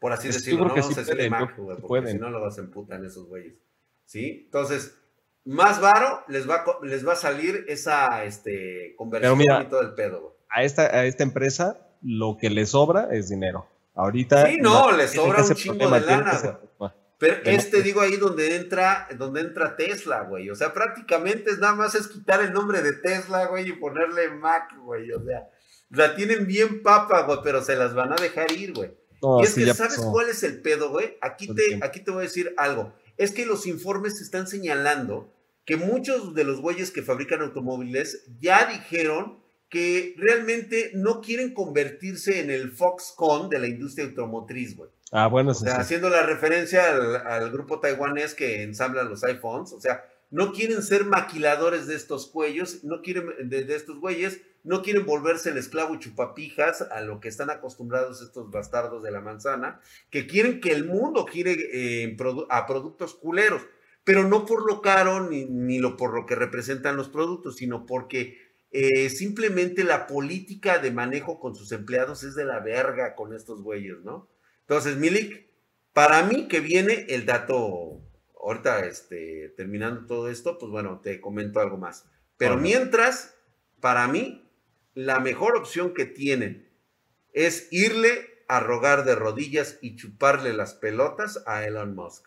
por 0.04 0.12
así 0.12 0.28
decirlo. 0.28 0.66
No 0.66 0.74
vamos 0.74 0.98
a 0.98 1.00
decirle 1.00 1.30
Mac, 1.30 1.56
güey, 1.56 1.78
porque 1.78 2.08
si 2.08 2.18
no 2.18 2.28
lo 2.28 2.42
vas 2.42 2.58
a 2.58 2.60
emputar 2.60 3.02
esos 3.02 3.26
güeyes. 3.26 3.54
¿Sí? 4.04 4.42
Entonces, 4.44 4.98
más 5.46 5.80
varo 5.80 6.22
les 6.28 6.46
va, 6.46 6.62
les 6.82 7.08
va 7.08 7.14
a 7.14 7.16
salir 7.16 7.64
esa 7.68 8.22
este, 8.24 8.94
conversión 8.98 9.40
y 9.40 9.64
todo 9.64 9.80
el 9.80 9.94
pedo, 9.94 10.20
güey. 10.20 10.34
A 10.50 10.62
esta, 10.62 10.82
a 10.82 11.06
esta 11.06 11.22
empresa 11.22 11.88
lo 12.02 12.36
que 12.38 12.50
le 12.50 12.66
sobra 12.66 13.08
es 13.12 13.30
dinero. 13.30 13.66
Ahorita. 13.94 14.46
Sí, 14.46 14.58
no, 14.58 14.92
le 14.92 15.08
sobra 15.08 15.42
un 15.42 15.54
chingo 15.54 15.88
de 15.88 16.00
lana, 16.02 16.58
güey. 16.76 16.92
Pero 17.16 17.36
este 17.44 17.80
digo 17.80 18.02
ahí 18.02 18.18
donde 18.18 18.56
entra, 18.56 19.08
donde 19.16 19.40
entra 19.40 19.74
Tesla, 19.74 20.24
güey. 20.24 20.50
O 20.50 20.54
sea, 20.54 20.74
prácticamente 20.74 21.50
es 21.50 21.60
nada 21.60 21.76
más 21.76 21.94
es 21.94 22.08
quitar 22.08 22.42
el 22.42 22.52
nombre 22.52 22.82
de 22.82 22.92
Tesla, 22.92 23.46
güey, 23.46 23.70
y 23.70 23.72
ponerle 23.72 24.28
Mac, 24.32 24.68
güey. 24.84 25.10
O 25.12 25.24
sea, 25.24 25.48
la 25.88 26.14
tienen 26.14 26.46
bien 26.46 26.82
papa, 26.82 27.22
güey, 27.22 27.38
pero 27.42 27.62
se 27.62 27.74
las 27.74 27.94
van 27.94 28.12
a 28.12 28.16
dejar 28.16 28.52
ir, 28.52 28.74
güey 28.74 29.02
y 29.40 29.44
es 29.44 29.54
que, 29.54 29.74
¿sabes 29.74 30.00
cuál 30.00 30.28
es 30.28 30.42
el 30.42 30.60
pedo, 30.60 30.90
güey? 30.90 31.16
Aquí 31.20 31.48
te, 31.54 31.80
aquí 31.82 32.00
te 32.00 32.10
voy 32.10 32.20
a 32.20 32.28
decir 32.28 32.54
algo. 32.56 32.92
Es 33.16 33.30
que 33.30 33.46
los 33.46 33.66
informes 33.66 34.20
están 34.20 34.46
señalando 34.46 35.32
que 35.64 35.76
muchos 35.76 36.34
de 36.34 36.44
los 36.44 36.60
güeyes 36.60 36.90
que 36.90 37.02
fabrican 37.02 37.40
automóviles 37.40 38.24
ya 38.40 38.66
dijeron 38.66 39.38
que 39.68 40.14
realmente 40.18 40.92
no 40.94 41.20
quieren 41.20 41.52
convertirse 41.52 42.40
en 42.40 42.50
el 42.50 42.70
Foxconn 42.70 43.48
de 43.48 43.58
la 43.58 43.66
industria 43.66 44.06
automotriz, 44.06 44.76
güey. 44.76 44.90
Ah, 45.10 45.28
bueno, 45.28 45.52
o 45.52 45.54
sea, 45.54 45.76
haciendo 45.76 46.10
la 46.10 46.22
referencia 46.22 46.82
al, 46.88 47.50
grupo 47.52 47.80
taiwanés 47.80 48.34
que 48.34 48.62
ensambla 48.62 49.04
los 49.04 49.22
iPhones, 49.24 49.72
o 49.72 49.80
sea, 49.80 50.04
no 50.34 50.52
quieren 50.52 50.82
ser 50.82 51.04
maquiladores 51.04 51.86
de 51.86 51.94
estos 51.94 52.26
cuellos, 52.26 52.82
no 52.82 53.02
quieren 53.02 53.48
de, 53.48 53.72
estos 53.72 54.00
güeyes, 54.00 54.40
no 54.64 54.82
quieren 54.82 55.06
volverse 55.06 55.50
el 55.50 55.58
esclavo 55.58 55.94
chupapijas 56.00 56.82
a 56.82 57.02
lo 57.02 57.20
que 57.20 57.28
están 57.28 57.50
acostumbrados 57.50 58.20
estos 58.20 58.50
bastardos 58.50 59.04
de 59.04 59.12
la 59.12 59.20
manzana, 59.20 59.80
que 60.10 60.26
quieren 60.26 60.60
que 60.60 60.72
el 60.72 60.86
mundo 60.86 61.24
gire 61.24 61.54
eh, 61.72 62.16
a 62.50 62.66
productos 62.66 63.14
culeros, 63.14 63.62
pero 64.02 64.26
no 64.26 64.44
por 64.44 64.66
lo 64.66 64.82
caro 64.82 65.20
ni, 65.30 65.78
lo, 65.78 65.96
por 65.96 66.12
lo 66.12 66.26
que 66.26 66.34
representan 66.34 66.96
los 66.96 67.08
productos, 67.08 67.54
sino 67.54 67.86
porque 67.86 68.36
eh, 68.72 69.10
simplemente 69.10 69.84
la 69.84 70.08
política 70.08 70.80
de 70.80 70.90
manejo 70.90 71.38
con 71.38 71.54
sus 71.54 71.70
empleados 71.70 72.24
es 72.24 72.34
de 72.34 72.44
la 72.44 72.58
verga 72.58 73.14
con 73.14 73.34
estos 73.34 73.62
güeyes, 73.62 73.98
¿no? 74.02 74.28
Entonces, 74.62 74.96
Milik, 74.96 75.46
para 75.92 76.24
mí 76.24 76.48
que 76.48 76.58
viene 76.58 77.06
el 77.08 77.24
dato, 77.24 78.00
ahorita 78.44 78.86
este, 78.86 79.52
terminando 79.56 80.06
todo 80.06 80.28
esto, 80.28 80.58
pues 80.58 80.70
bueno, 80.70 81.00
te 81.00 81.20
comento 81.20 81.60
algo 81.60 81.76
más. 81.76 82.04
Pero 82.36 82.56
mientras, 82.56 83.34
para 83.80 84.06
mí, 84.08 84.50
la 84.94 85.20
mejor 85.20 85.56
opción 85.56 85.94
que 85.94 86.04
tienen 86.04 86.68
es 87.32 87.68
irle 87.70 88.44
a 88.48 88.60
rogar 88.60 89.04
de 89.04 89.14
rodillas 89.14 89.78
y 89.80 89.96
chuparle 89.96 90.52
las 90.52 90.74
pelotas 90.74 91.42
a 91.46 91.64
Elon 91.64 91.94
Musk. 91.94 92.26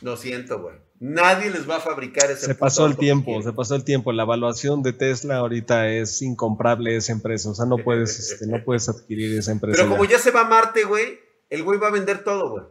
Lo 0.00 0.16
siento, 0.16 0.60
güey. 0.60 0.76
Nadie 1.00 1.50
les 1.50 1.68
va 1.68 1.76
a 1.76 1.80
fabricar 1.80 2.30
ese 2.30 2.46
Se 2.46 2.54
pasó 2.54 2.86
el 2.86 2.96
tiempo, 2.96 3.42
se 3.42 3.52
pasó 3.52 3.74
el 3.74 3.84
tiempo. 3.84 4.12
La 4.12 4.22
evaluación 4.24 4.82
de 4.82 4.92
Tesla 4.92 5.36
ahorita 5.36 5.88
es 5.90 6.22
incomparable 6.22 6.96
esa 6.96 7.12
empresa. 7.12 7.50
O 7.50 7.54
sea, 7.54 7.66
no 7.66 7.78
puedes, 7.78 8.18
este, 8.18 8.46
no 8.46 8.64
puedes 8.64 8.88
adquirir 8.88 9.38
esa 9.38 9.52
empresa. 9.52 9.76
Pero 9.76 9.90
como 9.90 10.04
ya 10.04 10.18
se 10.18 10.30
va 10.30 10.42
a 10.42 10.48
Marte, 10.48 10.84
güey, 10.84 11.18
el 11.50 11.62
güey 11.62 11.78
va 11.78 11.88
a 11.88 11.92
vender 11.92 12.24
todo, 12.24 12.50
güey. 12.50 12.64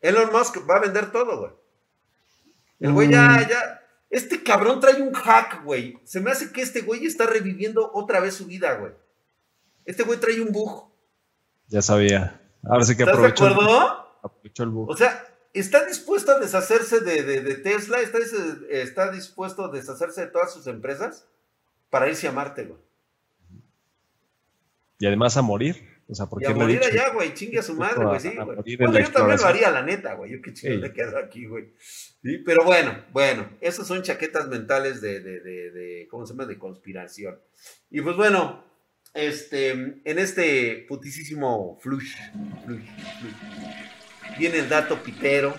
Elon 0.00 0.30
Musk 0.32 0.58
va 0.68 0.76
a 0.76 0.80
vender 0.80 1.12
todo, 1.12 1.38
güey. 1.38 1.52
El 2.80 2.92
güey 2.92 3.10
ya, 3.10 3.28
mm. 3.28 3.48
ya, 3.48 3.82
este 4.10 4.42
cabrón 4.42 4.80
trae 4.80 5.00
un 5.02 5.12
hack, 5.12 5.64
güey. 5.64 5.98
Se 6.04 6.20
me 6.20 6.30
hace 6.30 6.52
que 6.52 6.62
este 6.62 6.82
güey 6.82 7.06
está 7.06 7.26
reviviendo 7.26 7.90
otra 7.92 8.20
vez 8.20 8.34
su 8.34 8.46
vida, 8.46 8.74
güey. 8.74 8.92
Este 9.84 10.02
güey 10.02 10.18
trae 10.18 10.40
un 10.40 10.52
bug. 10.52 10.90
Ya 11.68 11.82
sabía. 11.82 12.40
Ahora 12.62 12.84
sí 12.84 12.96
que 12.96 13.02
aprovechó. 13.02 13.46
¿Estás 13.46 13.58
de 13.58 13.64
acuerdo? 13.64 14.18
aprovechó 14.22 14.62
el 14.62 14.70
bug. 14.70 14.90
O 14.90 14.96
sea, 14.96 15.24
está 15.52 15.84
dispuesto 15.84 16.32
a 16.32 16.38
deshacerse 16.38 17.00
de, 17.00 17.54
Tesla, 17.56 18.00
está, 18.00 18.18
está 18.70 19.10
dispuesto 19.10 19.64
a 19.64 19.68
deshacerse 19.68 20.22
de 20.22 20.26
todas 20.28 20.52
sus 20.52 20.66
empresas 20.66 21.26
para 21.90 22.08
irse 22.08 22.28
a 22.28 22.32
Marte, 22.32 22.64
güey. 22.64 22.80
Y 24.98 25.06
además 25.06 25.36
a 25.36 25.42
morir. 25.42 25.95
O 26.08 26.14
sea, 26.14 26.26
porque 26.26 26.46
y 26.46 26.52
a 26.52 26.54
morir 26.54 26.80
allá, 26.84 27.10
güey, 27.12 27.34
chingue 27.34 27.58
a 27.58 27.62
su 27.62 27.74
madre, 27.74 28.04
güey, 28.04 28.20
sí, 28.20 28.30
güey. 28.34 28.76
Bueno, 28.76 28.98
yo 28.98 29.10
también 29.10 29.40
lo 29.40 29.46
haría, 29.46 29.70
la 29.70 29.82
neta, 29.82 30.14
güey. 30.14 30.32
Yo 30.32 30.40
qué 30.40 30.52
chingo 30.52 30.76
le 30.76 30.92
quedo 30.92 31.18
aquí, 31.18 31.46
güey. 31.46 31.72
Sí, 31.80 32.38
pero 32.44 32.64
bueno, 32.64 32.96
bueno, 33.12 33.48
esas 33.60 33.88
son 33.88 34.02
chaquetas 34.02 34.46
mentales 34.48 35.00
de, 35.00 35.20
de, 35.20 35.40
de, 35.40 35.70
de, 35.72 36.08
¿cómo 36.08 36.24
se 36.24 36.32
llama? 36.32 36.46
De 36.46 36.58
conspiración. 36.58 37.40
Y 37.90 38.02
pues 38.02 38.16
bueno, 38.16 38.64
este, 39.14 39.70
en 39.70 40.18
este 40.18 40.84
putisísimo 40.88 41.78
flush, 41.80 42.14
flush, 42.64 42.88
flush, 43.20 44.38
viene 44.38 44.58
el 44.58 44.68
dato 44.68 45.02
pitero, 45.02 45.54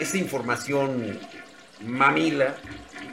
esa 0.00 0.18
información 0.18 1.18
mamila, 1.84 2.56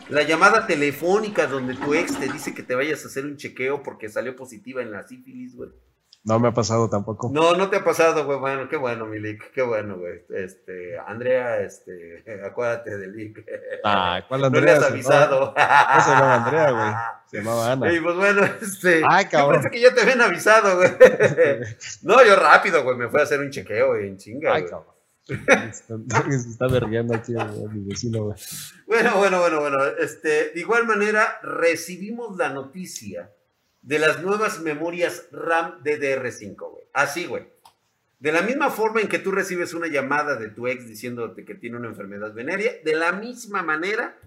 la 0.10 0.23
llamada 0.23 0.65
telefónica 0.65 1.47
donde 1.47 1.75
tu 1.75 1.93
ex 1.93 2.19
te 2.19 2.32
dice 2.32 2.54
que 2.54 2.63
te 2.63 2.75
vayas 2.75 3.04
a 3.04 3.08
hacer 3.08 3.25
un 3.25 3.38
chequeo 3.38 3.84
porque 3.84 4.10
salió 4.10 4.36
positiva 4.36 4.82
en 4.82 4.91
la 4.91 5.08
sífilis, 5.08 5.56
güey. 5.56 5.69
No 6.24 6.38
me 6.40 6.50
ha 6.50 6.54
pasado 6.54 6.90
tampoco. 6.90 7.30
No, 7.32 7.56
no 7.56 7.70
te 7.70 7.78
ha 7.78 7.84
pasado, 7.84 8.26
güey. 8.26 8.38
Bueno, 8.40 8.68
qué 8.68 8.76
bueno, 8.76 9.06
Milik. 9.06 9.52
Qué 9.52 9.62
bueno, 9.62 9.98
güey. 9.98 10.22
Este, 10.30 11.00
Andrea, 11.00 11.62
este, 11.62 12.24
acuérdate 12.46 12.98
de 12.98 13.08
Lick. 13.08 13.46
Ah, 13.84 14.22
¿cuál 14.28 14.44
Andrea? 14.44 14.76
No 14.76 14.80
le 14.80 14.86
has 14.86 14.92
avisado. 14.92 15.54
No 15.56 16.02
se 16.02 16.10
llamaba 16.12 16.36
Andrea, 16.36 16.72
güey. 16.72 16.94
Se 17.30 17.38
llamaba 17.38 17.72
Ana. 17.74 17.94
Y 17.94 18.00
pues 18.00 18.16
bueno, 18.16 18.42
este. 18.60 19.04
Ay, 19.08 19.26
cabrón. 19.26 19.62
Yo 19.62 19.70
que 19.70 19.80
ya 19.80 19.94
te 19.94 20.02
habían 20.02 20.20
avisado, 20.20 20.78
güey. 20.78 20.90
no, 22.02 22.26
yo 22.26 22.36
rápido, 22.36 22.84
güey. 22.84 22.98
Me 22.98 23.08
fui 23.08 23.20
a 23.20 23.24
hacer 23.24 23.40
un 23.40 23.52
chequeo, 23.52 23.90
güey, 23.90 24.08
en 24.08 24.18
chinga. 24.18 24.56
Ay, 24.56 24.66
cabrón. 24.66 24.96
Se 25.28 26.50
está 26.50 26.68
vergueando 26.68 27.14
aquí 27.14 27.34
mi 27.34 27.88
vecino, 27.88 28.24
güey. 28.24 28.38
Bueno, 28.88 29.18
bueno, 29.18 29.40
bueno, 29.42 29.60
bueno. 29.60 29.78
Este, 30.00 30.50
de 30.50 30.60
igual 30.60 30.88
manera, 30.88 31.40
recibimos 31.44 32.36
la 32.36 32.50
noticia 32.50 33.30
de 33.82 34.00
las 34.00 34.22
nuevas 34.22 34.60
memorias 34.62 35.28
RAM 35.32 35.84
DDR5, 35.84 36.56
güey. 36.58 36.84
Así, 36.94 37.26
güey. 37.26 37.48
De 38.20 38.34
la 38.34 38.42
misma 38.42 38.70
forma 38.70 39.00
en 39.00 39.08
que 39.08 39.20
tú 39.20 39.32
recibes 39.32 39.74
una 39.74 39.88
llamada 39.88 40.36
de 40.36 40.50
tu 40.50 40.68
ex 40.68 40.88
diciéndote 40.88 41.46
que 41.46 41.56
tiene 41.56 41.78
una 41.78 41.88
enfermedad 41.88 42.34
venérea, 42.34 42.74
de 42.84 42.96
la 42.96 43.13
misma 43.13 43.63
manera 43.63 44.18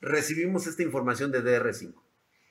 recibimos 0.00 0.66
esta 0.66 0.82
información 0.82 1.32
de 1.32 1.42
DR5. 1.42 1.94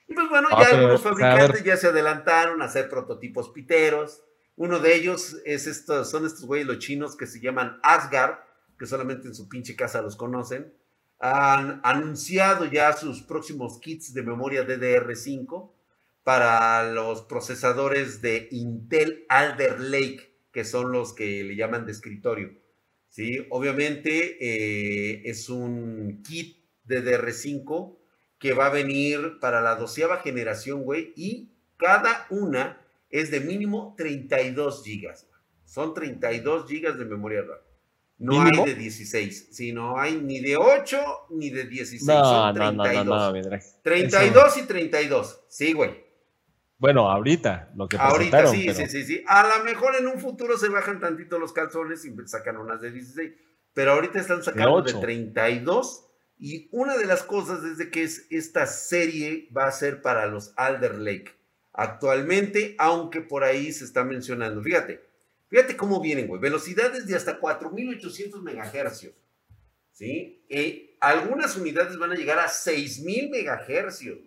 Y 0.08 0.14
pues 0.14 0.28
bueno, 0.28 0.48
ah, 0.50 0.62
ya 0.62 0.76
algunos 0.76 1.02
fabricantes 1.02 1.62
ya 1.62 1.76
se 1.76 1.86
adelantaron 1.86 2.62
a 2.62 2.64
hacer 2.64 2.88
prototipos 2.88 3.50
piteros. 3.50 4.24
Uno 4.56 4.80
de 4.80 4.96
ellos 4.96 5.36
es 5.44 5.68
estos, 5.68 6.10
son 6.10 6.26
estos 6.26 6.46
güeyes 6.46 6.66
los 6.66 6.78
chinos 6.78 7.16
que 7.16 7.26
se 7.26 7.40
llaman 7.40 7.78
Asgard, 7.82 8.38
que 8.76 8.86
solamente 8.86 9.28
en 9.28 9.34
su 9.34 9.48
pinche 9.48 9.76
casa 9.76 10.02
los 10.02 10.16
conocen. 10.16 10.72
Han 11.20 11.80
anunciado 11.84 12.64
ya 12.64 12.92
sus 12.92 13.22
próximos 13.22 13.78
kits 13.80 14.14
de 14.14 14.22
memoria 14.22 14.66
DDR5 14.66 15.70
para 16.28 16.92
los 16.92 17.22
procesadores 17.22 18.20
de 18.20 18.48
Intel 18.50 19.24
Alder 19.30 19.80
Lake, 19.80 20.30
que 20.52 20.62
son 20.62 20.92
los 20.92 21.14
que 21.14 21.42
le 21.42 21.56
llaman 21.56 21.86
de 21.86 21.92
escritorio. 21.92 22.50
¿sí? 23.08 23.46
Obviamente 23.48 24.36
eh, 24.38 25.22
es 25.24 25.48
un 25.48 26.22
kit 26.22 26.58
de 26.84 27.02
DR5 27.02 27.96
que 28.38 28.52
va 28.52 28.66
a 28.66 28.68
venir 28.68 29.38
para 29.40 29.62
la 29.62 29.76
doceava 29.76 30.18
generación, 30.18 30.82
güey, 30.82 31.14
y 31.16 31.48
cada 31.78 32.26
una 32.28 32.78
es 33.08 33.30
de 33.30 33.40
mínimo 33.40 33.94
32 33.96 34.84
gigas. 34.84 35.26
Son 35.64 35.94
32 35.94 36.68
gigas 36.68 36.98
de 36.98 37.06
memoria 37.06 37.40
RAM. 37.40 37.60
No 38.18 38.42
hay 38.42 38.66
de 38.66 38.74
16, 38.74 39.48
sino 39.52 39.98
hay 39.98 40.16
ni 40.16 40.40
de 40.40 40.58
8 40.58 40.98
ni 41.30 41.48
de 41.48 41.64
16, 41.64 42.06
no, 42.06 42.22
son 42.22 42.54
32. 42.54 43.06
No, 43.06 43.32
no, 43.32 43.58
32 43.82 44.56
y 44.58 44.62
32, 44.64 45.44
sí, 45.48 45.72
güey. 45.72 46.07
Bueno, 46.78 47.10
ahorita, 47.10 47.72
lo 47.74 47.88
que 47.88 47.96
Ahorita 47.96 48.46
sí, 48.46 48.72
sí, 48.72 48.86
sí, 48.86 49.04
sí. 49.04 49.24
A 49.26 49.58
lo 49.58 49.64
mejor 49.64 49.96
en 49.96 50.06
un 50.06 50.20
futuro 50.20 50.56
se 50.56 50.68
bajan 50.68 51.00
tantito 51.00 51.38
los 51.38 51.52
calzones 51.52 52.04
y 52.04 52.14
sacan 52.26 52.56
unas 52.56 52.80
de 52.80 52.92
16. 52.92 53.32
Pero 53.74 53.92
ahorita 53.92 54.20
están 54.20 54.42
sacando 54.42 54.82
de, 54.82 54.94
32 54.94 56.06
Y 56.38 56.68
una 56.70 56.96
de 56.96 57.06
las 57.06 57.24
cosas 57.24 57.64
es 57.64 57.78
de 57.78 57.90
que 57.90 58.04
es, 58.04 58.26
esta 58.30 58.66
serie 58.66 59.48
va 59.56 59.66
a 59.66 59.72
ser 59.72 60.02
para 60.02 60.26
los 60.26 60.52
Alder 60.56 60.96
Lake. 60.98 61.32
Actualmente, 61.72 62.76
aunque 62.78 63.20
por 63.22 63.42
ahí 63.42 63.72
se 63.72 63.84
está 63.84 64.04
mencionando, 64.04 64.62
fíjate, 64.62 65.00
fíjate 65.48 65.76
cómo 65.76 66.00
vienen, 66.00 66.28
güey, 66.28 66.40
velocidades 66.40 67.06
de 67.06 67.16
hasta 67.16 67.38
4800 67.38 68.42
megahercios. 68.42 69.14
¿Sí? 69.92 70.44
Eh, 70.48 70.96
algunas 71.00 71.56
unidades 71.56 71.98
van 71.98 72.12
a 72.12 72.14
llegar 72.14 72.38
a 72.38 72.48
6000 72.48 73.30
megahercios. 73.30 74.18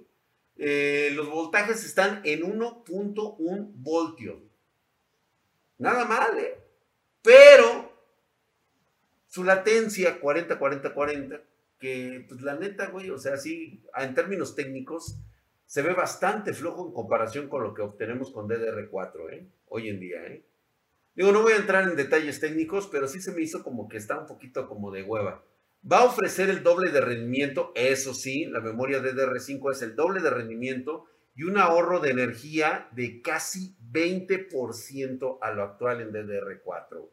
Eh, 0.63 1.09
los 1.15 1.27
voltajes 1.27 1.83
están 1.83 2.21
en 2.23 2.43
1.1 2.43 3.71
voltios. 3.73 4.43
Nada 5.79 6.05
mal, 6.05 6.37
¿eh? 6.37 6.55
Pero 7.23 7.91
su 9.27 9.43
latencia 9.43 10.19
40, 10.19 10.59
40, 10.59 10.93
40, 10.93 11.41
que 11.79 12.25
pues 12.29 12.41
la 12.41 12.53
neta, 12.57 12.89
güey, 12.89 13.09
o 13.09 13.17
sea, 13.17 13.37
sí, 13.37 13.83
en 13.97 14.13
términos 14.13 14.53
técnicos, 14.53 15.17
se 15.65 15.81
ve 15.81 15.95
bastante 15.95 16.53
flojo 16.53 16.85
en 16.85 16.93
comparación 16.93 17.49
con 17.49 17.63
lo 17.63 17.73
que 17.73 17.81
obtenemos 17.81 18.29
con 18.29 18.47
DDR4, 18.47 19.33
¿eh? 19.33 19.47
Hoy 19.65 19.89
en 19.89 19.99
día, 19.99 20.23
¿eh? 20.27 20.45
Digo, 21.15 21.31
no 21.31 21.41
voy 21.41 21.53
a 21.53 21.57
entrar 21.57 21.89
en 21.89 21.95
detalles 21.95 22.39
técnicos, 22.39 22.85
pero 22.85 23.07
sí 23.07 23.19
se 23.19 23.31
me 23.31 23.41
hizo 23.41 23.63
como 23.63 23.89
que 23.89 23.97
está 23.97 24.19
un 24.19 24.27
poquito 24.27 24.67
como 24.67 24.91
de 24.91 25.01
hueva. 25.01 25.43
Va 25.89 25.99
a 25.99 26.05
ofrecer 26.05 26.49
el 26.49 26.61
doble 26.61 26.91
de 26.91 27.01
rendimiento, 27.01 27.71
eso 27.75 28.13
sí, 28.13 28.45
la 28.45 28.59
memoria 28.59 29.01
DDR5 29.01 29.71
es 29.71 29.81
el 29.81 29.95
doble 29.95 30.21
de 30.21 30.29
rendimiento 30.29 31.05
y 31.33 31.43
un 31.43 31.57
ahorro 31.57 31.99
de 31.99 32.11
energía 32.11 32.89
de 32.91 33.21
casi 33.21 33.75
20% 33.91 35.39
a 35.41 35.51
lo 35.51 35.63
actual 35.63 36.01
en 36.01 36.11
DDR4. 36.11 37.09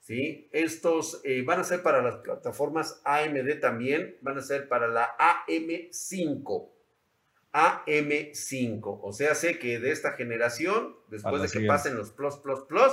¿Sí? 0.00 0.48
Estos 0.52 1.20
eh, 1.24 1.42
van 1.42 1.60
a 1.60 1.64
ser 1.64 1.82
para 1.82 2.00
las 2.00 2.16
plataformas 2.18 3.02
AMD 3.04 3.60
también, 3.60 4.16
van 4.22 4.38
a 4.38 4.42
ser 4.42 4.68
para 4.68 4.88
la 4.88 5.14
AM5. 5.18 6.70
AM5. 7.52 9.00
O 9.02 9.12
sea, 9.12 9.34
sé 9.34 9.58
que 9.58 9.78
de 9.78 9.90
esta 9.90 10.12
generación, 10.12 10.96
después 11.10 11.42
de 11.42 11.60
que 11.60 11.66
pasen 11.66 11.96
los 11.96 12.10
Plus, 12.12 12.36
Plus, 12.36 12.60
Plus, 12.60 12.92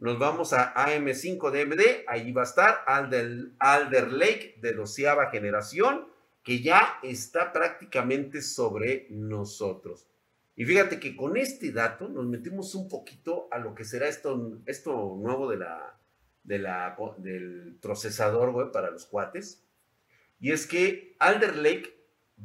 nos 0.00 0.18
vamos 0.18 0.52
a 0.52 0.74
AM5 0.74 1.50
DMD, 1.50 2.04
ahí 2.08 2.32
va 2.32 2.42
a 2.42 2.44
estar 2.44 2.84
Alder, 2.86 3.52
Alder 3.58 4.12
Lake 4.12 4.58
de 4.60 4.72
doceava 4.72 5.30
generación, 5.30 6.06
que 6.42 6.60
ya 6.60 6.98
está 7.02 7.52
prácticamente 7.52 8.42
sobre 8.42 9.06
nosotros. 9.10 10.06
Y 10.56 10.64
fíjate 10.64 11.00
que 11.00 11.16
con 11.16 11.36
este 11.36 11.72
dato 11.72 12.08
nos 12.08 12.26
metimos 12.26 12.74
un 12.74 12.88
poquito 12.88 13.48
a 13.50 13.58
lo 13.58 13.74
que 13.74 13.84
será 13.84 14.08
esto, 14.08 14.58
esto 14.66 15.16
nuevo 15.18 15.50
de 15.50 15.56
la, 15.56 15.98
de 16.42 16.58
la, 16.58 16.96
del 17.18 17.78
procesador 17.80 18.50
web 18.50 18.70
para 18.72 18.90
los 18.90 19.06
cuates. 19.06 19.64
Y 20.38 20.52
es 20.52 20.66
que 20.66 21.16
Alder 21.18 21.56
Lake 21.56 21.94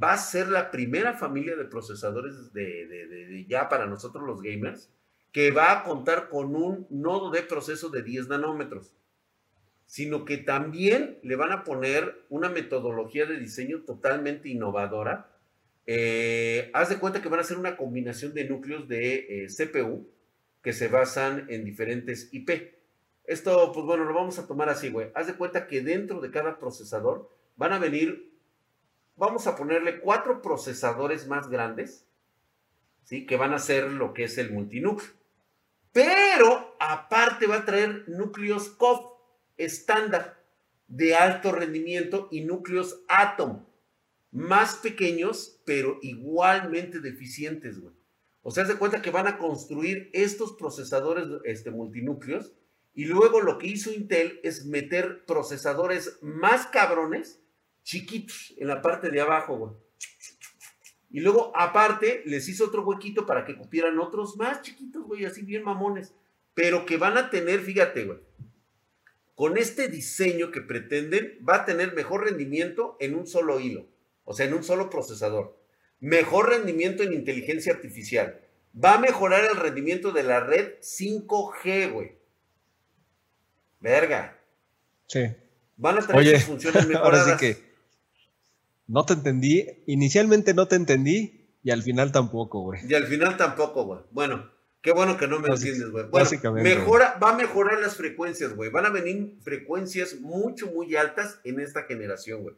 va 0.02 0.14
a 0.14 0.18
ser 0.18 0.48
la 0.48 0.72
primera 0.72 1.14
familia 1.14 1.56
de 1.56 1.66
procesadores 1.66 2.54
de, 2.54 2.88
de 2.88 3.46
ya 3.48 3.68
para 3.70 3.86
nosotros 3.86 4.24
los 4.26 4.42
gamers 4.42 4.90
que 5.32 5.52
va 5.52 5.72
a 5.72 5.84
contar 5.84 6.30
con 6.30 6.56
un 6.56 6.88
nodo 6.90 7.30
de 7.32 7.44
proceso 7.44 7.90
de 7.90 8.04
10 8.04 8.30
nanómetros, 8.30 8.96
sino 9.86 10.26
que 10.26 10.38
también 10.38 11.20
le 11.24 11.36
van 11.36 11.52
a 11.52 11.64
poner 11.64 12.26
una 12.30 12.50
metodología 12.50 13.26
de 13.26 13.40
diseño 13.40 13.82
totalmente 13.82 14.50
innovadora. 14.50 15.30
Eh, 15.86 16.70
haz 16.74 16.90
de 16.90 16.98
cuenta 16.98 17.22
que 17.22 17.30
van 17.30 17.40
a 17.40 17.44
ser 17.44 17.58
una 17.58 17.78
combinación 17.78 18.34
de 18.34 18.46
núcleos 18.46 18.88
de 18.88 19.44
eh, 19.44 19.48
CPU 19.48 20.08
que 20.62 20.74
se 20.74 20.88
basan 20.88 21.48
en 21.50 21.64
diferentes 21.64 22.30
IP. 22.32 22.76
Esto, 23.26 23.72
pues 23.72 23.86
bueno, 23.86 24.06
lo 24.06 24.14
vamos 24.14 24.40
a 24.40 24.48
tomar 24.48 24.70
así, 24.70 24.90
güey. 24.90 25.10
Haz 25.14 25.28
de 25.28 25.36
cuenta 25.36 25.68
que 25.68 25.82
dentro 25.82 26.20
de 26.20 26.32
cada 26.32 26.60
procesador 26.60 27.30
van 27.56 27.74
a 27.74 27.80
venir, 27.80 28.34
vamos 29.16 29.46
a 29.48 29.56
ponerle 29.56 30.00
cuatro 30.00 30.42
procesadores 30.42 31.28
más 31.28 31.50
grandes, 31.50 32.06
¿sí? 33.04 33.26
Que 33.26 33.38
van 33.38 33.54
a 33.54 33.60
ser 33.60 33.92
lo 33.92 34.14
que 34.14 34.24
es 34.24 34.38
el 34.38 34.52
multinúcleo. 34.52 35.19
Pero 35.92 36.76
aparte 36.80 37.48
va 37.48 37.58
a 37.58 37.66
traer 37.66 38.06
núcleos 38.08 38.70
COF 38.70 39.02
estándar 39.58 40.44
de 40.88 41.16
alto 41.16 41.52
rendimiento 41.52 42.28
y 42.32 42.42
núcleos 42.42 43.04
Atom, 43.08 43.66
más 44.32 44.76
pequeños, 44.76 45.62
pero 45.66 46.00
igualmente 46.02 47.00
deficientes, 47.00 47.80
güey. 47.80 47.94
O 48.42 48.52
sea, 48.52 48.66
se 48.66 48.78
cuenta 48.78 49.02
que 49.02 49.12
van 49.12 49.28
a 49.28 49.38
construir 49.38 50.10
estos 50.14 50.54
procesadores 50.54 51.28
este, 51.44 51.72
multinúcleos 51.72 52.54
y 52.94 53.06
luego 53.06 53.42
lo 53.42 53.58
que 53.58 53.68
hizo 53.68 53.92
Intel 53.92 54.40
es 54.44 54.66
meter 54.66 55.26
procesadores 55.26 56.18
más 56.22 56.68
cabrones, 56.68 57.42
chiquitos, 57.84 58.54
en 58.58 58.68
la 58.68 58.82
parte 58.82 59.10
de 59.10 59.22
abajo, 59.22 59.58
güey. 59.58 59.72
Y 61.12 61.22
luego, 61.22 61.52
aparte, 61.56 62.22
les 62.26 62.48
hizo 62.48 62.66
otro 62.66 62.84
huequito 62.84 63.26
para 63.26 63.44
que 63.44 63.56
cupieran 63.58 63.98
otros 64.00 64.38
más 64.38 64.62
chiquitos, 64.62 65.04
güey, 65.06 65.26
así 65.26 65.42
bien 65.42 65.64
mamones. 65.64 66.14
Pero 66.54 66.86
que 66.86 66.98
van 66.98 67.18
a 67.18 67.30
tener, 67.30 67.62
fíjate, 67.62 68.06
güey, 68.06 68.20
con 69.34 69.58
este 69.58 69.88
diseño 69.88 70.52
que 70.52 70.62
pretenden, 70.62 71.40
va 71.48 71.56
a 71.56 71.66
tener 71.66 71.94
mejor 71.94 72.26
rendimiento 72.26 72.98
en 73.00 73.16
un 73.16 73.26
solo 73.26 73.60
hilo, 73.60 73.88
o 74.24 74.34
sea, 74.34 74.46
en 74.46 74.54
un 74.54 74.64
solo 74.64 74.90
procesador. 74.90 75.58
Mejor 76.00 76.50
rendimiento 76.50 77.04
en 77.04 77.14
inteligencia 77.14 77.74
artificial. 77.74 78.42
Va 78.76 78.96
a 78.96 79.00
mejorar 79.00 79.46
el 79.46 79.58
rendimiento 79.58 80.12
de 80.12 80.24
la 80.24 80.42
red 80.42 80.80
5G, 80.82 81.92
güey. 81.92 82.18
Verga. 83.80 84.40
Sí. 85.08 85.26
Van 85.78 85.98
a 85.98 86.06
tener 86.06 86.40
funciones 86.42 86.88
mejoradas. 86.88 87.22
Ahora 87.28 87.38
sí 87.38 87.46
que 87.46 87.69
no 88.90 89.06
te 89.06 89.14
entendí. 89.14 89.66
Inicialmente 89.86 90.54
no 90.54 90.68
te 90.68 90.76
entendí 90.76 91.56
y 91.64 91.72
al 91.72 91.84
final 91.84 92.12
tampoco, 92.12 92.62
güey. 92.62 92.82
Y 92.88 92.96
al 92.96 93.06
final 93.06 93.38
tampoco, 93.38 93.86
güey. 93.86 94.00
Bueno, 94.12 94.50
qué 94.82 94.92
bueno 94.92 95.16
que 95.16 95.28
no 95.28 95.40
me 95.40 95.48
entiendes, 95.48 95.90
güey. 95.92 96.06
Básicamente. 96.10 96.76
Mejora, 96.76 97.18
va 97.22 97.30
a 97.32 97.38
mejorar 97.38 97.80
las 97.80 97.96
frecuencias, 97.96 98.56
güey. 98.56 98.72
Van 98.72 98.86
a 98.86 98.90
venir 98.90 99.38
frecuencias 99.42 100.20
mucho, 100.20 100.68
muy 100.68 100.96
altas 100.96 101.40
en 101.44 101.60
esta 101.60 101.84
generación, 101.84 102.42
güey. 102.42 102.56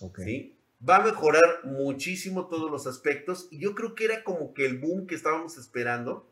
Ok. 0.00 0.20
¿Sí? 0.24 0.58
Va 0.86 0.96
a 0.96 1.04
mejorar 1.04 1.60
muchísimo 1.64 2.48
todos 2.48 2.70
los 2.70 2.86
aspectos 2.86 3.48
y 3.50 3.60
yo 3.60 3.74
creo 3.74 3.94
que 3.94 4.06
era 4.06 4.24
como 4.24 4.54
que 4.54 4.66
el 4.66 4.78
boom 4.78 5.06
que 5.06 5.14
estábamos 5.14 5.58
esperando 5.58 6.30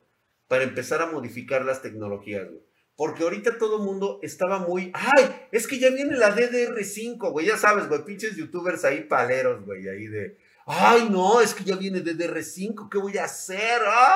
para 0.49 0.65
empezar 0.65 1.01
a 1.03 1.11
modificar 1.11 1.65
las 1.65 1.83
tecnologías, 1.83 2.49
güey. 2.49 2.63
Porque 3.03 3.25
ahorita 3.25 3.59
todo 3.59 3.79
el 3.79 3.83
mundo 3.83 4.21
estaba 4.23 4.61
muy, 4.61 4.93
ay, 4.95 5.25
es 5.51 5.67
que 5.67 5.81
ya 5.81 5.91
viene 5.91 6.17
la 6.17 6.37
DDR5, 6.37 7.33
güey, 7.33 7.47
ya 7.47 7.57
sabes, 7.57 7.89
güey, 7.89 8.05
pinches 8.05 8.37
youtubers 8.37 8.85
ahí 8.85 9.03
paleros, 9.03 9.65
güey, 9.65 9.89
ahí 9.89 10.07
de, 10.07 10.39
ay, 10.67 11.09
no, 11.11 11.41
es 11.41 11.53
que 11.53 11.65
ya 11.65 11.75
viene 11.75 12.05
DDR5, 12.05 12.89
¿qué 12.89 12.99
voy 12.99 13.19
a 13.19 13.25
hacer? 13.25 13.83
¡Ah! 13.89 14.15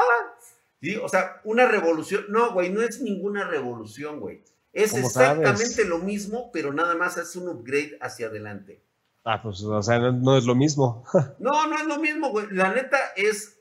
¿Sí? 0.80 0.94
O 1.02 1.08
sea, 1.08 1.40
una 1.42 1.66
revolución, 1.66 2.26
no, 2.28 2.52
güey, 2.52 2.70
no 2.70 2.80
es 2.80 3.00
ninguna 3.00 3.48
revolución, 3.48 4.20
güey. 4.20 4.44
Es 4.72 4.94
exactamente 4.94 5.84
lo 5.84 5.98
mismo, 5.98 6.52
pero 6.52 6.72
nada 6.72 6.94
más 6.94 7.16
es 7.16 7.34
un 7.34 7.48
upgrade 7.48 7.98
hacia 8.00 8.28
adelante. 8.28 8.84
Ah, 9.24 9.42
pues, 9.42 9.64
o 9.64 9.82
sea, 9.82 9.98
no, 9.98 10.38
es 10.38 10.44
lo 10.44 10.54
mismo. 10.54 11.04
no, 11.40 11.66
no 11.66 11.76
es 11.76 11.86
lo 11.86 11.98
mismo, 11.98 12.30
güey. 12.30 12.46
La 12.52 12.72
neta 12.72 12.98
es, 13.16 13.58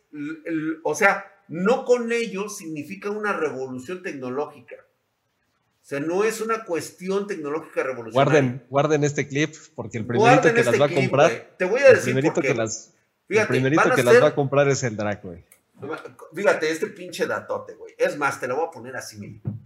o 0.84 0.94
sea, 0.94 1.26
no 1.48 1.84
con 1.84 2.12
ello 2.12 2.48
significa 2.48 3.10
una 3.10 3.34
revolución 3.34 4.04
tecnológica. 4.04 4.85
O 5.86 5.88
sea, 5.88 6.00
no 6.00 6.24
es 6.24 6.42
una 6.42 6.66
cuestión 6.66 7.28
tecnológica 7.28 7.84
revolucionaria. 7.84 8.42
Guarden, 8.42 8.66
guarden 8.72 9.04
este 9.04 9.28
clip, 9.28 9.54
porque 9.76 10.00
el 10.00 10.08
primerito 10.08 10.52
que 10.52 10.64
las 10.64 10.82
va 10.82 10.86
a 10.88 10.90
comprar. 10.90 11.56
Te 11.60 11.66
voy 11.66 11.80
a 11.80 11.90
decir. 11.90 11.98
El 11.98 12.04
primerito 12.16 12.42
que 12.42 12.56
las, 12.56 12.96
el 13.30 13.46
primerito 13.48 13.92
que 13.94 14.02
las 14.02 14.24
va 14.24 14.30
a 14.30 14.34
comprar 14.34 14.68
es 14.68 14.82
el 14.82 14.98
Drac, 14.98 15.22
güey. 15.22 15.46
Fíjate, 16.34 16.72
este 16.72 16.88
pinche 16.88 17.28
datote, 17.28 17.76
güey. 17.76 17.94
Es 18.00 18.18
más, 18.18 18.40
te 18.40 18.48
lo 18.48 18.56
voy 18.56 18.66
a 18.66 18.72
poner 18.72 18.96
así 18.96 19.18
mismo. 19.18 19.60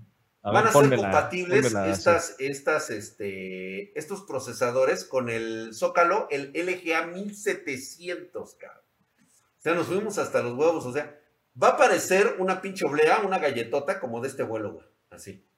Van 0.44 0.68
a 0.68 0.74
ser 0.74 0.94
compatibles 0.94 1.74
estas, 1.88 2.36
estas, 2.38 2.90
este, 2.90 3.98
estos 3.98 4.24
procesadores 4.24 5.06
con 5.06 5.30
el 5.30 5.70
Zócalo, 5.74 6.28
el 6.32 6.52
LGA 6.54 7.08
1700, 7.08 8.56
cabrón. 8.56 8.84
O 9.22 9.62
sea, 9.62 9.74
nos 9.74 9.88
fuimos 9.88 10.18
hasta 10.18 10.44
los 10.44 10.58
huevos. 10.58 10.86
O 10.86 10.92
sea, 10.92 11.18
va 11.62 11.70
a 11.70 11.78
parecer 11.78 12.36
una 12.40 12.62
pinche 12.62 12.86
oblea, 12.86 13.22
una 13.26 13.40
galletota 13.40 14.02
como 14.02 14.20
de 14.20 14.28
este 14.28 14.44
vuelo, 14.44 14.74
güey. 14.74 14.86
Así 15.12 15.49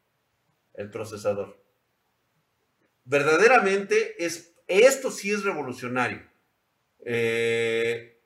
el 0.81 0.89
procesador. 0.89 1.61
Verdaderamente 3.05 4.23
es, 4.23 4.53
esto 4.67 5.11
sí 5.11 5.31
es 5.31 5.43
revolucionario. 5.43 6.21
Eh, 6.99 8.19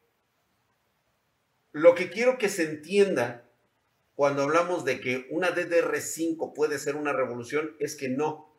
lo 1.72 1.96
que 1.96 2.10
quiero 2.10 2.38
que 2.38 2.50
se 2.50 2.64
entienda 2.64 3.50
cuando 4.16 4.44
hablamos 4.44 4.86
de 4.86 5.02
que 5.02 5.28
una 5.30 5.54
DDR5 5.54 6.54
puede 6.54 6.80
ser 6.80 6.96
una 6.96 7.14
revolución 7.14 7.76
es 7.80 7.96
que 7.96 8.10
no, 8.10 8.50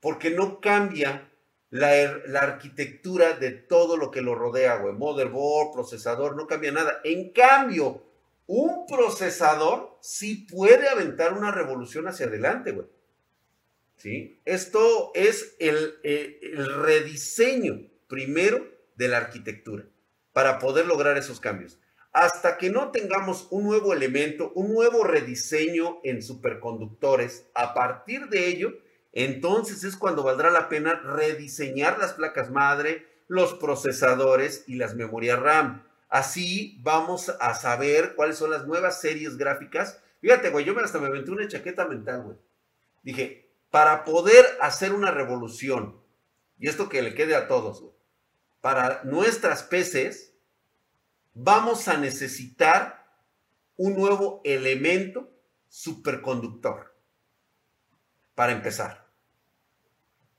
porque 0.00 0.30
no 0.30 0.60
cambia 0.60 1.32
la, 1.70 1.90
la, 2.26 2.40
arquitectura 2.40 3.32
de 3.32 3.50
todo 3.50 3.96
lo 3.96 4.10
que 4.10 4.22
lo 4.22 4.34
rodea, 4.34 4.76
güey. 4.76 4.94
Motherboard, 4.94 5.72
procesador, 5.72 6.36
no 6.36 6.46
cambia 6.46 6.70
nada. 6.70 7.00
En 7.02 7.32
cambio, 7.32 8.02
un 8.46 8.86
procesador 8.86 9.98
sí 10.00 10.46
puede 10.50 10.88
aventar 10.88 11.32
una 11.32 11.50
revolución 11.50 12.06
hacia 12.08 12.26
adelante, 12.26 12.72
güey. 12.72 12.86
¿Sí? 13.96 14.40
Esto 14.44 15.12
es 15.14 15.56
el, 15.58 15.98
eh, 16.02 16.38
el 16.42 16.82
rediseño, 16.82 17.88
primero, 18.08 18.66
de 18.96 19.08
la 19.08 19.18
arquitectura 19.18 19.84
para 20.36 20.58
poder 20.58 20.86
lograr 20.86 21.16
esos 21.16 21.40
cambios. 21.40 21.78
Hasta 22.12 22.58
que 22.58 22.68
no 22.68 22.90
tengamos 22.90 23.48
un 23.50 23.64
nuevo 23.64 23.94
elemento, 23.94 24.52
un 24.54 24.72
nuevo 24.72 25.02
rediseño 25.02 25.98
en 26.04 26.22
superconductores, 26.22 27.46
a 27.54 27.72
partir 27.72 28.28
de 28.28 28.46
ello, 28.48 28.74
entonces 29.12 29.82
es 29.82 29.96
cuando 29.96 30.22
valdrá 30.22 30.50
la 30.50 30.68
pena 30.68 30.94
rediseñar 30.94 31.98
las 31.98 32.12
placas 32.12 32.50
madre, 32.50 33.06
los 33.28 33.54
procesadores 33.54 34.64
y 34.66 34.74
las 34.74 34.94
memorias 34.94 35.38
RAM. 35.40 35.86
Así 36.10 36.78
vamos 36.82 37.30
a 37.40 37.54
saber 37.54 38.14
cuáles 38.14 38.36
son 38.36 38.50
las 38.50 38.66
nuevas 38.66 39.00
series 39.00 39.38
gráficas. 39.38 40.02
Fíjate, 40.20 40.50
güey, 40.50 40.66
yo 40.66 40.78
hasta 40.78 40.98
me 40.98 41.06
aventé 41.06 41.30
una 41.30 41.48
chaqueta 41.48 41.86
mental, 41.86 42.24
güey. 42.24 42.36
Dije, 43.02 43.45
para 43.70 44.04
poder 44.04 44.44
hacer 44.60 44.92
una 44.92 45.10
revolución, 45.10 46.00
y 46.58 46.68
esto 46.68 46.88
que 46.88 47.02
le 47.02 47.14
quede 47.14 47.34
a 47.34 47.48
todos, 47.48 47.84
para 48.60 49.02
nuestras 49.04 49.62
PCs, 49.62 50.32
vamos 51.34 51.86
a 51.88 51.96
necesitar 51.96 53.06
un 53.76 53.94
nuevo 53.94 54.40
elemento 54.44 55.30
superconductor. 55.68 56.94
Para 58.34 58.52
empezar. 58.52 59.06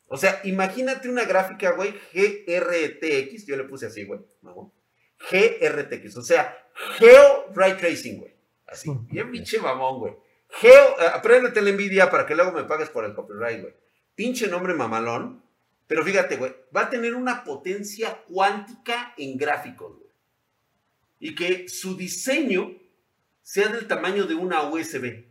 O 0.07 0.17
sea, 0.17 0.41
imagínate 0.43 1.09
una 1.09 1.25
gráfica, 1.25 1.71
güey, 1.71 1.91
GRTX, 2.13 3.45
yo 3.45 3.57
le 3.57 3.65
puse 3.65 3.87
así, 3.87 4.05
güey, 4.05 4.21
GRTX, 5.31 6.17
o 6.17 6.21
sea, 6.21 6.57
Geo 6.97 7.51
Ray 7.53 7.75
Tracing, 7.75 8.19
güey. 8.19 8.35
Así, 8.67 8.89
bien 9.09 9.31
pinche 9.31 9.59
mamón, 9.59 9.99
güey. 9.99 10.13
Geo, 10.49 10.99
eh, 10.99 11.07
apréndete 11.13 11.62
la 11.62 11.71
Nvidia 11.71 12.10
para 12.10 12.25
que 12.25 12.36
luego 12.36 12.51
me 12.51 12.63
pagues 12.63 12.89
por 12.89 13.05
el 13.05 13.13
copyright, 13.13 13.62
güey. 13.62 13.73
Pinche 14.15 14.47
nombre 14.47 14.73
mamalón. 14.73 15.43
Pero 15.88 16.03
fíjate, 16.03 16.36
güey, 16.36 16.53
va 16.75 16.81
a 16.81 16.89
tener 16.89 17.15
una 17.15 17.43
potencia 17.43 18.21
cuántica 18.27 19.13
en 19.17 19.38
gráficos, 19.38 19.95
güey. 19.97 20.10
Y 21.19 21.36
que 21.36 21.69
su 21.69 21.95
diseño 21.95 22.77
sea 23.41 23.69
del 23.69 23.88
tamaño 23.88 24.25
de 24.25 24.36
una 24.36 24.63
USB. 24.63 25.25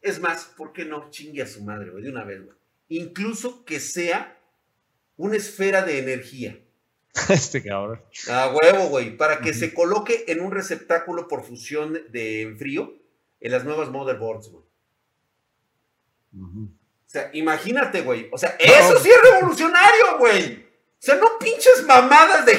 Es 0.00 0.20
más, 0.20 0.44
¿por 0.56 0.72
qué 0.72 0.84
no 0.84 1.10
chingue 1.10 1.42
a 1.42 1.46
su 1.46 1.64
madre, 1.64 1.90
güey? 1.90 2.04
De 2.04 2.10
una 2.10 2.24
vez, 2.24 2.44
güey. 2.44 2.56
Incluso 2.88 3.64
que 3.64 3.80
sea 3.80 4.38
una 5.16 5.36
esfera 5.36 5.82
de 5.82 5.98
energía. 5.98 6.60
este 7.28 7.62
cabrón. 7.62 8.00
A 8.28 8.54
huevo, 8.54 8.88
güey. 8.88 9.16
Para 9.16 9.40
que 9.40 9.52
se 9.52 9.74
coloque 9.74 10.24
en 10.28 10.40
un 10.40 10.52
receptáculo 10.52 11.26
por 11.26 11.42
fusión 11.44 11.94
de 12.10 12.54
frío 12.58 13.03
en 13.40 13.52
las 13.52 13.64
nuevas 13.64 13.90
motherboards, 13.90 14.48
güey. 14.48 14.64
O 16.36 16.68
sea, 17.06 17.30
imagínate, 17.32 18.00
güey. 18.00 18.28
O 18.32 18.38
sea, 18.38 18.56
eso 18.58 18.98
sí 18.98 19.10
es 19.10 19.30
revolucionario, 19.30 20.18
güey. 20.18 20.64
O 20.64 21.06
sea, 21.06 21.16
no 21.16 21.38
pinches 21.38 21.84
mamadas 21.86 22.46
de, 22.46 22.58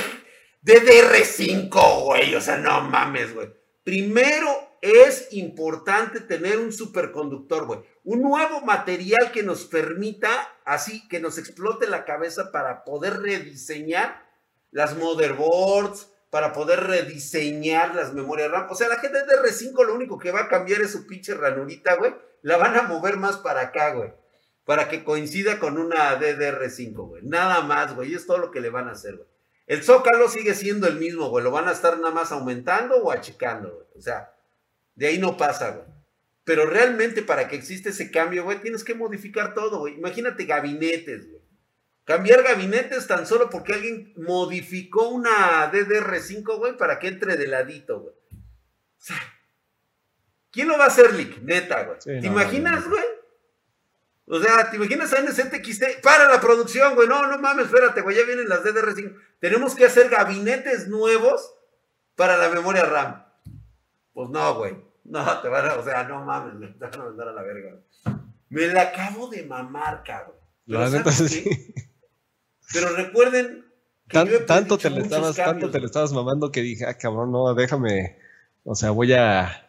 de 0.62 0.82
DR5, 0.82 2.04
güey. 2.04 2.36
O 2.36 2.42
sea, 2.42 2.58
no 2.58 2.82
mames, 2.82 3.34
güey. 3.34 3.50
Primero 3.84 4.78
es 4.82 5.30
importante 5.32 6.22
tener 6.22 6.60
un 6.60 6.72
superconductor, 6.72 7.66
güey. 7.66 7.80
Un 8.04 8.22
nuevo 8.22 8.62
material 8.62 9.32
que 9.32 9.42
nos 9.42 9.66
permita, 9.66 10.30
así, 10.64 11.08
que 11.08 11.20
nos 11.20 11.38
explote 11.38 11.88
la 11.88 12.06
cabeza 12.06 12.52
para 12.52 12.84
poder 12.84 13.20
rediseñar 13.20 14.24
las 14.72 14.96
motherboards, 14.96 16.12
para 16.36 16.52
poder 16.52 16.82
rediseñar 16.82 17.96
las 17.96 18.14
memorias 18.14 18.52
RAM. 18.52 18.68
O 18.70 18.76
sea, 18.76 18.90
la 18.90 18.98
gente 18.98 19.20
de 19.20 19.42
R5 19.42 19.86
lo 19.86 19.96
único 19.96 20.20
que 20.20 20.34
va 20.34 20.42
a 20.42 20.48
cambiar 20.50 20.82
es 20.82 20.92
su 20.92 21.08
pinche 21.08 21.34
ranurita, 21.34 21.96
güey. 21.96 22.14
La 22.42 22.58
van 22.58 22.76
a 22.76 22.82
mover 22.82 23.16
más 23.16 23.38
para 23.38 23.62
acá, 23.62 23.94
güey. 23.94 24.12
Para 24.66 24.90
que 24.90 25.06
coincida 25.06 25.60
con 25.60 25.78
una 25.78 26.20
DDR5, 26.20 26.94
güey. 26.94 27.24
Nada 27.24 27.62
más, 27.62 27.96
güey. 27.96 28.14
Es 28.14 28.28
todo 28.28 28.38
lo 28.38 28.52
que 28.52 28.60
le 28.60 28.70
van 28.70 28.90
a 28.90 28.92
hacer, 28.92 29.16
güey. 29.16 29.30
El 29.66 29.82
zócalo 29.82 30.28
sigue 30.28 30.56
siendo 30.56 30.90
el 30.90 30.98
mismo, 30.98 31.30
güey. 31.30 31.42
Lo 31.42 31.52
van 31.52 31.70
a 31.70 31.72
estar 31.72 31.98
nada 32.00 32.14
más 32.14 32.34
aumentando 32.34 32.98
o 32.98 33.14
achicando, 33.14 33.74
güey. 33.74 33.88
O 33.96 34.02
sea, 34.02 34.34
de 34.94 35.08
ahí 35.08 35.18
no 35.18 35.38
pasa, 35.38 35.72
güey. 35.72 35.88
Pero 36.44 36.66
realmente 36.66 37.22
para 37.22 37.48
que 37.48 37.56
exista 37.56 37.92
ese 37.92 38.12
cambio, 38.12 38.44
güey, 38.44 38.60
tienes 38.60 38.84
que 38.84 38.94
modificar 38.94 39.54
todo, 39.54 39.80
güey. 39.80 39.94
Imagínate 39.94 40.44
gabinetes, 40.44 41.30
güey. 41.30 41.35
Cambiar 42.06 42.44
gabinetes 42.44 43.08
tan 43.08 43.26
solo 43.26 43.50
porque 43.50 43.74
alguien 43.74 44.14
modificó 44.16 45.10
una 45.10 45.72
DDR5, 45.72 46.58
güey, 46.58 46.78
para 46.78 47.00
que 47.00 47.08
entre 47.08 47.36
de 47.36 47.48
ladito, 47.48 48.00
güey. 48.00 48.14
O 48.32 49.02
sea, 49.06 49.18
¿quién 50.52 50.68
lo 50.68 50.78
va 50.78 50.86
a 50.86 50.88
hacer, 50.88 51.14
Lick? 51.14 51.42
Neta, 51.42 51.84
güey. 51.84 51.98
¿Te 52.00 52.28
imaginas, 52.28 52.88
güey? 52.88 53.04
O 54.28 54.40
sea, 54.40 54.70
¿te 54.70 54.78
imaginas 54.78 55.14
a 55.14 55.22
NZXT? 55.22 56.02
Para 56.04 56.28
la 56.28 56.40
producción, 56.40 56.94
güey. 56.94 57.08
No, 57.08 57.28
no 57.28 57.40
mames, 57.40 57.66
espérate, 57.66 58.02
güey. 58.02 58.16
Ya 58.16 58.24
vienen 58.24 58.50
las 58.50 58.64
DDR5. 58.64 59.16
Tenemos 59.40 59.76
que 59.76 59.86
hacer 59.86 60.10
gabinetes 60.10 60.88
nuevos 60.88 61.56
para 62.16 62.38
la 62.38 62.50
memoria 62.50 62.86
RAM. 62.86 63.26
Pues 64.14 64.30
no, 64.30 64.56
güey. 64.56 64.78
No, 65.04 65.42
te 65.42 65.50
van 65.50 65.70
a, 65.70 65.74
o 65.76 65.84
sea, 65.84 66.04
no 66.04 66.24
mames, 66.24 66.56
me 66.56 66.68
van 66.68 66.94
a 66.94 67.04
mandar 67.04 67.30
a 67.30 67.34
la 67.34 67.44
verga. 67.44 67.80
Me 68.50 68.68
la 68.68 68.82
acabo 68.84 69.28
de 69.28 69.44
mamar, 69.44 70.04
cabrón. 70.04 70.36
La 70.66 70.90
neta 70.90 71.12
sí. 71.12 71.44
Pero 72.74 72.90
recuerden 72.96 73.66
que 74.08 74.40
tanto, 74.40 74.78
te 74.78 74.90
le 74.90 75.02
estabas, 75.02 75.36
tanto 75.36 75.72
te 75.72 75.80
le 75.80 75.88
estabas 75.88 76.14
mamando 76.14 76.52
que 76.52 76.62
dije, 76.62 76.86
ah, 76.86 76.98
cabrón, 76.98 77.32
no, 77.32 77.54
déjame. 77.56 78.20
O 78.64 78.76
sea, 78.76 78.92
voy 78.92 79.14
a. 79.14 79.62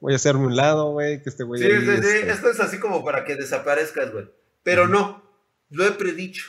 Voy 0.00 0.12
a 0.12 0.16
hacerme 0.16 0.46
un 0.46 0.56
lado, 0.56 0.92
güey, 0.92 1.22
que 1.22 1.28
este 1.28 1.42
güey. 1.42 1.60
Sí, 1.60 1.68
sí, 1.68 1.86
sí. 1.86 1.90
Este 1.90 2.30
Esto 2.30 2.50
es 2.50 2.60
así 2.60 2.78
como 2.78 3.04
para 3.04 3.24
que 3.24 3.34
desaparezcas, 3.34 4.12
güey. 4.12 4.30
Pero 4.62 4.86
no, 4.86 5.22
lo 5.70 5.86
he 5.86 5.92
predicho. 5.92 6.46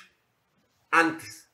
Antes. 0.91 1.49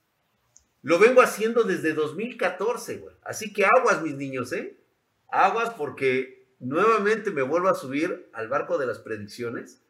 Lo 0.82 1.00
vengo 1.00 1.22
haciendo 1.22 1.64
desde 1.64 1.94
2014, 1.94 2.98
güey. 2.98 3.16
Así 3.24 3.54
que 3.54 3.66
aguas, 3.66 4.02
mis 4.02 4.16
niños, 4.16 4.52
¿eh? 4.54 4.78
Aguas 5.30 5.72
porque 5.72 6.54
nuevamente 6.60 7.32
me 7.32 7.42
vuelvo 7.42 7.70
a 7.70 7.76
subir 7.76 8.30
al 8.34 8.48
barco 8.48 8.78
de 8.78 8.86
las 8.86 9.00
predicciones. 9.00 9.82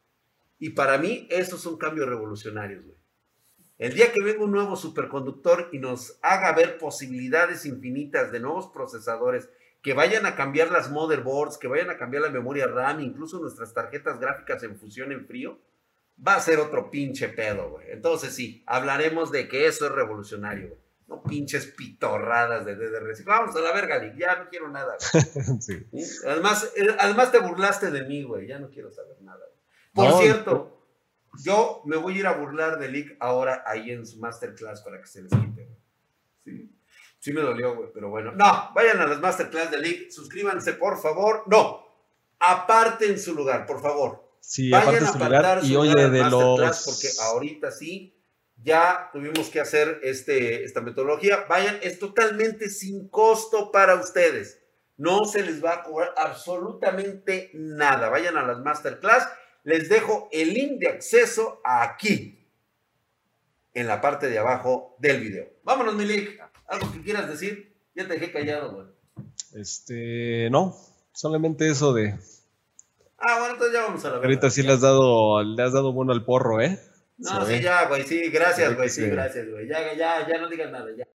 Y 0.59 0.71
para 0.71 0.97
mí, 0.97 1.27
esos 1.31 1.61
son 1.61 1.77
cambios 1.77 2.07
revolucionarios, 2.07 2.85
güey. 2.85 2.97
El 3.77 3.93
día 3.93 4.13
que 4.13 4.23
venga 4.23 4.43
un 4.43 4.51
nuevo 4.51 4.75
superconductor 4.75 5.69
y 5.73 5.79
nos 5.79 6.17
haga 6.21 6.53
ver 6.53 6.77
posibilidades 6.77 7.65
infinitas 7.65 8.31
de 8.31 8.39
nuevos 8.39 8.67
procesadores 8.67 9.49
que 9.81 9.93
vayan 9.93 10.25
a 10.25 10.35
cambiar 10.35 10.71
las 10.71 10.89
motherboards, 10.89 11.57
que 11.57 11.67
vayan 11.67 11.89
a 11.89 11.97
cambiar 11.97 12.23
la 12.23 12.29
memoria 12.29 12.67
RAM, 12.67 13.01
incluso 13.01 13.39
nuestras 13.39 13.73
tarjetas 13.73 14.19
gráficas 14.19 14.63
en 14.63 14.77
fusión 14.77 15.11
en 15.11 15.27
frío, 15.27 15.59
va 16.25 16.35
a 16.35 16.39
ser 16.39 16.59
otro 16.59 16.89
pinche 16.89 17.29
pedo, 17.29 17.69
güey. 17.71 17.91
Entonces 17.91 18.33
sí, 18.33 18.63
hablaremos 18.65 19.31
de 19.31 19.47
que 19.47 19.67
eso 19.67 19.85
es 19.85 19.91
revolucionario, 19.91 20.69
güey. 20.69 20.79
No 21.07 21.21
pinches 21.21 21.67
pitorradas 21.67 22.65
de 22.65 22.75
DDR. 22.75 23.13
Vamos 23.25 23.55
a 23.55 23.59
la 23.59 23.73
verga, 23.73 23.99
Lick, 23.99 24.17
ya 24.17 24.37
no 24.37 24.49
quiero 24.49 24.69
nada. 24.69 24.95
sí. 25.59 25.85
Además, 26.25 26.71
eh, 26.75 26.87
además 26.97 27.31
te 27.31 27.37
burlaste 27.37 27.91
de 27.91 28.05
mí, 28.05 28.23
güey. 28.23 28.47
Ya 28.47 28.57
no 28.57 28.71
quiero 28.71 28.91
saber 28.91 29.21
nada. 29.21 29.45
Por 29.93 30.19
cierto, 30.19 30.84
yo 31.43 31.81
me 31.85 31.97
voy 31.97 32.15
a 32.15 32.19
ir 32.19 32.27
a 32.27 32.33
burlar 32.33 32.79
de 32.79 32.89
Lick 32.89 33.17
ahora 33.19 33.63
ahí 33.65 33.91
en 33.91 34.05
su 34.05 34.19
masterclass 34.19 34.81
para 34.81 34.99
que 34.99 35.07
se 35.07 35.23
les 35.23 35.31
quite. 35.31 35.67
Sí, 36.43 36.71
sí 37.19 37.33
me 37.33 37.41
dolió, 37.41 37.75
güey, 37.75 37.89
pero 37.93 38.09
bueno. 38.09 38.31
No, 38.31 38.71
vayan 38.73 38.99
a 38.99 39.07
las 39.07 39.19
masterclass 39.19 39.71
de 39.71 39.79
Lick, 39.79 40.11
suscríbanse, 40.11 40.73
por 40.73 41.01
favor. 41.01 41.43
No, 41.47 41.85
aparten 42.39 43.19
su 43.19 43.33
lugar, 43.33 43.65
por 43.65 43.81
favor. 43.81 44.25
Sí, 44.39 44.69
vayan 44.69 45.03
a 45.03 45.11
su 45.11 45.17
lugar 45.17 45.59
y 45.63 45.75
oye 45.75 46.09
de 46.09 46.29
los... 46.29 46.85
Porque 46.85 47.07
ahorita 47.21 47.71
sí, 47.71 48.15
ya 48.63 49.09
tuvimos 49.11 49.49
que 49.49 49.59
hacer 49.59 49.99
este, 50.03 50.63
esta 50.63 50.81
metodología. 50.81 51.45
Vayan, 51.49 51.79
es 51.81 51.99
totalmente 51.99 52.69
sin 52.69 53.09
costo 53.09 53.71
para 53.71 53.95
ustedes. 53.95 54.61
No 54.97 55.25
se 55.25 55.43
les 55.43 55.63
va 55.63 55.73
a 55.73 55.83
cobrar 55.83 56.13
absolutamente 56.17 57.51
nada. 57.53 58.09
Vayan 58.09 58.37
a 58.37 58.45
las 58.45 58.59
masterclass 58.59 59.27
les 59.65 59.89
dejo 59.89 60.29
el 60.31 60.53
link 60.53 60.79
de 60.79 60.87
acceso 60.87 61.59
aquí, 61.65 62.47
en 63.73 63.87
la 63.87 63.99
parte 63.99 64.29
de 64.29 64.37
abajo 64.37 64.95
del 64.99 65.19
video. 65.19 65.49
Vámonos, 65.63 65.95
Milik. 65.95 66.39
¿Algo 66.67 66.91
que 66.93 67.01
quieras 67.01 67.27
decir? 67.27 67.75
Ya 67.93 68.07
te 68.07 68.13
dejé 68.13 68.31
callado, 68.31 68.73
güey. 68.73 68.87
Este, 69.53 70.49
no, 70.49 70.75
solamente 71.13 71.67
eso 71.69 71.93
de... 71.93 72.17
Ah, 73.17 73.39
bueno, 73.39 73.53
entonces 73.53 73.73
ya 73.73 73.81
vamos 73.81 74.05
a 74.05 74.07
la 74.07 74.13
verdad. 74.15 74.25
Ahorita 74.25 74.49
sí 74.49 74.61
le 74.61 74.73
has 74.73 74.81
dado, 74.81 75.43
le 75.43 75.61
has 75.61 75.73
dado 75.73 75.91
bueno 75.93 76.13
al 76.13 76.23
porro, 76.23 76.61
¿eh? 76.61 76.79
No, 77.17 77.45
sí, 77.45 77.61
ya, 77.61 77.87
güey, 77.87 78.03
sí, 78.03 78.29
gracias, 78.29 78.75
güey, 78.75 78.89
sí, 78.89 79.09
gracias, 79.09 79.49
güey. 79.49 79.67
Ya, 79.67 79.93
ya, 79.95 80.27
ya 80.27 80.37
no 80.37 80.47
digas 80.47 80.71
nada, 80.71 80.91
ya. 80.95 81.07